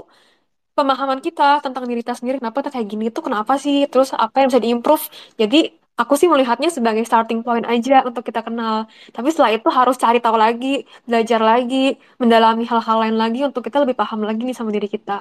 pemahaman 0.78 1.20
kita 1.26 1.44
tentang 1.66 1.84
diri 1.90 2.02
kita 2.04 2.16
sendiri 2.18 2.38
kenapa 2.42 2.58
kita 2.66 2.72
kayak 2.76 2.88
gini 2.94 3.06
tuh 3.16 3.24
kenapa 3.28 3.54
sih 3.62 3.76
terus 3.92 4.10
apa 4.26 4.36
yang 4.42 4.48
bisa 4.52 4.62
diimprove 4.66 5.04
jadi 5.42 5.58
aku 6.02 6.14
sih 6.20 6.28
melihatnya 6.32 6.70
sebagai 6.78 7.04
starting 7.10 7.40
point 7.46 7.66
aja 7.74 7.94
untuk 8.10 8.24
kita 8.28 8.42
kenal 8.48 8.76
tapi 9.16 9.28
setelah 9.32 9.52
itu 9.58 9.68
harus 9.78 9.96
cari 10.04 10.18
tahu 10.26 10.38
lagi 10.46 10.68
belajar 11.08 11.40
lagi 11.52 11.76
mendalami 12.22 12.64
hal-hal 12.72 12.98
lain 13.04 13.18
lagi 13.24 13.40
untuk 13.48 13.62
kita 13.68 13.78
lebih 13.84 13.96
paham 14.02 14.20
lagi 14.28 14.42
nih 14.48 14.56
sama 14.58 14.70
diri 14.76 14.88
kita 14.96 15.14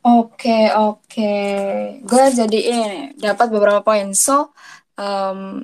Oke, 0.00 0.72
oke. 0.72 1.22
Gue 2.08 2.24
jadi 2.32 2.58
ini 2.72 2.88
dapat 3.20 3.46
beberapa 3.52 3.84
poin. 3.84 4.16
So, 4.16 4.56
um, 4.96 5.60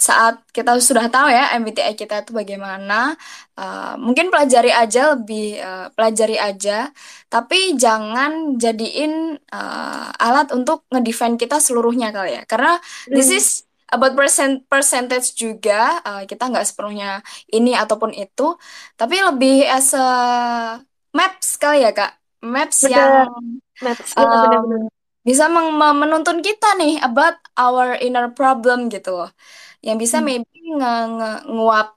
saat 0.00 0.34
kita 0.56 0.76
sudah 0.80 1.06
tahu 1.12 1.28
ya 1.30 1.52
MBTI 1.60 1.94
kita 1.94 2.24
itu 2.24 2.32
bagaimana, 2.34 3.14
uh, 3.60 3.94
mungkin 4.00 4.32
pelajari 4.32 4.72
aja 4.72 5.14
lebih 5.14 5.60
uh, 5.60 5.86
pelajari 5.94 6.36
aja, 6.40 6.90
tapi 7.32 7.76
jangan 7.78 8.56
jadiin 8.58 9.36
uh, 9.52 10.08
alat 10.16 10.50
untuk 10.56 10.84
ngedefend 10.92 11.36
kita 11.42 11.56
seluruhnya 11.62 12.10
kali 12.16 12.40
ya. 12.40 12.42
Karena 12.50 12.80
this 13.14 13.28
Hmm, 13.28 13.38
is 13.38 13.68
about 13.92 14.14
percent 14.18 14.64
percentage 14.72 15.34
juga, 15.38 16.00
uh, 16.06 16.22
kita 16.26 16.48
nggak 16.50 16.66
sepenuhnya 16.68 17.20
ini 17.54 17.76
ataupun 17.76 18.10
itu, 18.16 18.56
tapi 18.98 19.16
lebih 19.22 19.68
as 19.68 19.92
a 19.94 20.04
maps 21.16 21.48
kali 21.62 21.78
ya 21.86 21.90
Kak. 21.98 22.10
Maps 22.52 22.78
yang 22.88 23.12
bener 23.12 23.26
maps 23.84 24.10
iya 24.20 24.30
um, 24.30 24.42
bener-bener 24.42 24.82
bisa 25.28 25.44
menuntun 26.00 26.40
kita 26.46 26.66
nih 26.80 26.98
about 27.06 27.36
our 27.60 27.94
inner 28.00 28.26
problem 28.32 28.88
gitu 28.94 29.10
loh. 29.18 29.30
Yang 29.86 29.96
bisa 30.04 30.16
Hmm. 30.20 30.26
maybe 30.28 30.56
nge 30.78 30.92
nge- 31.16 31.42
nguap 31.54 31.88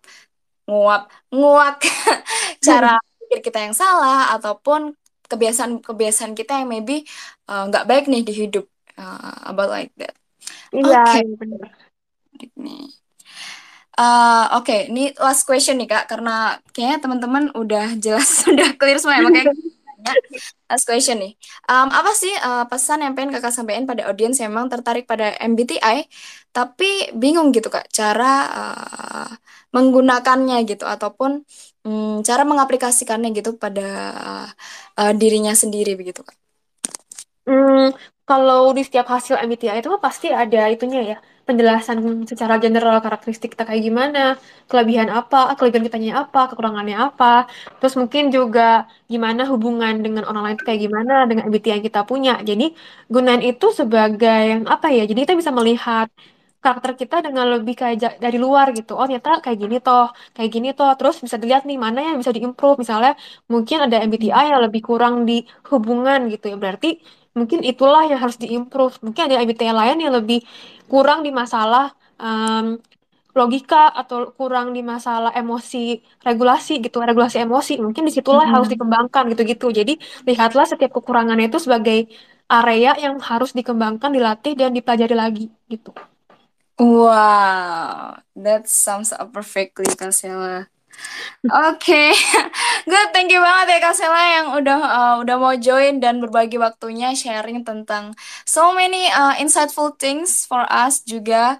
nguap 0.69 1.01
nguak 1.35 1.77
cara 2.65 2.95
pikir 3.19 3.39
kita 3.45 3.59
yang 3.65 3.75
salah 3.75 4.31
ataupun 4.35 4.95
kebiasaan-kebiasaan 5.31 6.33
kita 6.39 6.61
yang 6.63 6.69
maybe 6.71 7.03
uh, 7.49 7.67
nggak 7.69 7.85
baik 7.89 8.05
nih 8.11 8.23
di 8.27 8.33
hidup 8.35 8.65
Uh, 8.93 9.49
about 9.49 9.73
like 9.73 9.89
that. 9.97 10.13
iya 10.69 11.01
Oke, 11.01 11.17
iya 11.25 11.35
bener 11.41 11.61
nih. 12.57 12.83
Uh, 13.93 14.49
Oke, 14.57 14.89
ini 14.89 15.13
last 15.21 15.45
question 15.45 15.77
nih 15.77 15.85
Kak, 15.85 16.09
karena 16.09 16.57
kayaknya 16.73 16.97
teman-teman 17.05 17.43
udah 17.53 17.93
jelas, 18.01 18.25
sudah 18.45 18.73
clear 18.77 18.97
semua 18.97 19.21
ya, 19.21 19.23
makanya 19.25 19.53
tanya. 20.03 20.39
Last 20.69 20.85
question 20.85 21.17
nih. 21.23 21.33
Um, 21.71 21.87
apa 21.89 22.11
sih 22.13 22.29
uh, 22.29 22.65
pesan 22.67 23.01
yang 23.07 23.13
pengen 23.15 23.31
kakak 23.35 23.53
sampaikan 23.55 23.87
pada 23.89 24.05
audiens 24.11 24.37
yang 24.37 24.51
memang 24.53 24.69
tertarik 24.69 25.07
pada 25.07 25.33
MBTI, 25.39 26.05
tapi 26.51 27.09
bingung 27.15 27.49
gitu 27.55 27.71
kak, 27.71 27.87
cara 27.89 28.31
uh, 28.51 29.31
menggunakannya 29.73 30.61
gitu, 30.69 30.85
ataupun 30.85 31.41
mm, 31.87 32.21
cara 32.27 32.43
mengaplikasikannya 32.43 33.29
gitu 33.33 33.55
pada 33.57 33.87
uh, 34.13 34.47
uh, 35.01 35.13
dirinya 35.15 35.55
sendiri 35.55 35.95
begitu 35.97 36.21
kak. 36.21 36.37
Hmm, 37.43 37.91
kalau 38.23 38.71
di 38.71 38.81
setiap 38.87 39.07
hasil 39.11 39.35
MBTI 39.35 39.83
itu 39.83 39.89
kan 39.91 39.99
pasti 39.99 40.27
ada 40.31 40.71
itunya 40.71 41.01
ya, 41.15 41.17
penjelasan 41.47 41.97
secara 42.31 42.55
general 42.63 42.97
karakteristik 43.03 43.49
kita 43.53 43.63
kayak 43.69 43.83
gimana, 43.87 44.19
kelebihan 44.69 45.09
apa, 45.19 45.37
kelebihan 45.57 45.83
kitanya 45.87 46.11
apa, 46.23 46.39
kekurangannya 46.49 46.97
apa, 47.07 47.25
terus 47.79 47.93
mungkin 48.01 48.23
juga 48.37 48.61
gimana 49.11 49.41
hubungan 49.51 49.93
dengan 50.05 50.23
orang 50.29 50.41
lain 50.45 50.55
itu 50.57 50.65
kayak 50.69 50.81
gimana 50.85 51.13
dengan 51.29 51.43
MBTI 51.49 51.73
yang 51.75 51.85
kita 51.89 52.01
punya. 52.09 52.31
Jadi 52.49 52.63
gunain 53.13 53.43
itu 53.49 53.65
sebagai 53.79 54.43
apa 54.73 54.87
ya? 54.95 55.01
Jadi 55.09 55.19
kita 55.23 55.33
bisa 55.41 55.51
melihat 55.59 56.07
karakter 56.63 56.91
kita 57.01 57.15
dengan 57.25 57.45
lebih 57.59 57.75
kayak 57.81 57.97
dari 58.23 58.37
luar 58.45 58.67
gitu. 58.77 58.91
Oh 58.95 59.03
ternyata 59.07 59.29
kayak 59.43 59.57
gini 59.63 59.75
toh, 59.85 60.05
kayak 60.35 60.49
gini 60.55 60.67
toh. 60.77 60.89
Terus 60.99 61.15
bisa 61.25 61.35
dilihat 61.41 61.63
nih 61.69 61.77
mana 61.85 61.99
yang 62.07 62.15
bisa 62.21 62.31
diimprove. 62.35 62.77
Misalnya 62.83 63.11
mungkin 63.51 63.77
ada 63.85 63.95
MBTI 64.07 64.43
yang 64.51 64.61
lebih 64.65 64.81
kurang 64.89 65.15
di 65.29 65.33
hubungan 65.71 66.19
gitu 66.33 66.45
ya. 66.51 66.55
Berarti 66.63 66.87
Mungkin 67.37 67.59
itulah 67.71 68.03
yang 68.09 68.19
harus 68.23 68.37
diimprove. 68.43 68.95
Mungkin 69.05 69.21
ada 69.27 69.35
MBTI 69.41 69.73
lain 69.73 69.97
yang 70.03 70.13
lebih 70.17 70.39
kurang 70.91 71.19
di 71.25 71.31
masalah 71.33 71.93
em, 72.21 72.77
logika 73.39 73.89
atau 74.01 74.17
kurang 74.39 74.67
di 74.77 74.81
masalah 74.93 75.31
emosi 75.41 75.77
regulasi 76.27 76.73
gitu, 76.85 76.97
regulasi 77.09 77.37
emosi. 77.45 77.73
Mungkin 77.85 78.03
di 78.07 78.13
situlah 78.17 78.45
harus 78.53 78.67
Mm-mm. 78.67 78.73
dikembangkan 78.73 79.23
gitu-gitu. 79.33 79.67
Jadi 79.79 79.93
lihatlah 80.29 80.65
setiap 80.71 80.91
kekurangannya 80.97 81.45
itu 81.49 81.59
sebagai 81.65 81.97
area 82.51 82.91
yang 83.03 83.15
harus 83.29 83.51
dikembangkan, 83.57 84.09
dilatih 84.17 84.53
dan 84.59 84.69
dipelajari 84.77 85.15
lagi 85.17 85.45
gitu. 85.73 85.91
Wow, 86.79 88.17
that 88.35 88.67
sums 88.67 89.11
up 89.13 89.31
perfectly, 89.33 89.85
Kak 89.95 90.11
Oke, 91.43 92.15
Good, 92.89 93.07
thank 93.11 93.27
you 93.27 93.43
banget 93.43 93.75
ya 93.75 93.79
Kak 93.83 93.95
Sela 93.99 94.23
yang 94.39 94.47
udah 94.55 94.79
uh, 94.79 95.15
udah 95.19 95.35
mau 95.35 95.51
join 95.59 95.99
dan 95.99 96.23
berbagi 96.23 96.55
waktunya 96.55 97.11
sharing 97.11 97.67
tentang 97.67 98.15
so 98.47 98.71
many 98.71 99.11
uh, 99.11 99.35
insightful 99.39 99.91
things 99.99 100.47
for 100.47 100.63
us 100.71 101.03
juga. 101.03 101.59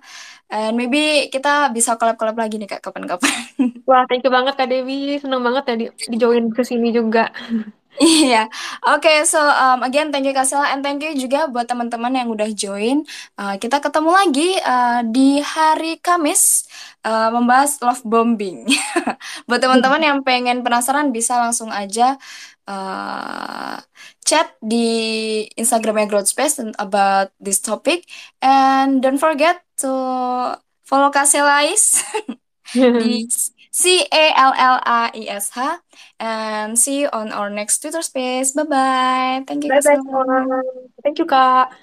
And 0.53 0.77
maybe 0.77 1.33
kita 1.33 1.73
bisa 1.73 1.97
collab-collab 1.97 2.37
lagi 2.37 2.61
nih 2.61 2.69
Kak 2.69 2.85
kapan-kapan. 2.85 3.33
Wah, 3.89 4.05
thank 4.07 4.23
you 4.23 4.31
banget 4.31 4.53
Kak 4.53 4.69
Dewi. 4.69 5.17
Senang 5.17 5.41
banget 5.41 5.63
ya 5.65 5.75
di, 5.75 5.85
di 5.89 6.17
join 6.21 6.53
ke 6.53 6.61
sini 6.61 6.93
juga. 6.93 7.33
Iya, 8.01 8.49
oke. 8.89 9.11
so 9.29 9.37
um, 9.37 9.85
again 9.85 10.09
thank 10.09 10.25
you 10.25 10.33
Kak 10.33 10.49
Sela 10.49 10.73
and 10.73 10.81
thank 10.81 10.99
you 11.05 11.13
juga 11.13 11.45
buat 11.45 11.69
teman-teman 11.69 12.09
yang 12.17 12.27
udah 12.33 12.49
join. 12.57 13.05
Uh, 13.37 13.53
kita 13.61 13.77
ketemu 13.77 14.09
lagi 14.09 14.49
uh, 14.65 15.05
di 15.05 15.37
hari 15.45 16.01
Kamis 16.01 16.65
uh, 17.05 17.29
membahas 17.29 17.77
love 17.85 18.01
bombing. 18.01 18.65
Buat 19.47 19.61
teman-teman 19.61 20.01
yang 20.01 20.17
pengen 20.25 20.65
penasaran 20.65 21.13
bisa 21.13 21.37
langsung 21.37 21.69
aja 21.69 22.17
uh, 22.65 23.77
chat 24.25 24.47
di 24.59 24.87
Instagramnya 25.53 26.09
Growth 26.09 26.33
Space 26.33 26.57
about 26.81 27.29
this 27.37 27.61
topic 27.61 28.09
and 28.41 29.05
don't 29.05 29.21
forget 29.21 29.61
to 29.77 29.89
follow 30.87 31.09
Kak 31.13 31.29
Selais 31.29 32.01
di 32.99 33.27
C 33.73 34.05
A 34.13 34.25
L 34.37 34.53
L 34.53 34.77
A 34.85 35.09
I 35.09 35.25
S 35.33 35.49
H 35.57 35.81
and 36.21 36.77
see 36.77 37.01
you 37.01 37.09
on 37.09 37.33
our 37.33 37.49
next 37.49 37.81
Twitter 37.81 38.05
space. 38.05 38.53
Bye 38.53 38.69
bye. 38.69 39.43
Thank 39.49 39.65
you 39.65 39.73
semua. 39.81 40.21
Sela. 40.21 40.61
Thank 41.01 41.17
you, 41.17 41.25
Kak. 41.25 41.73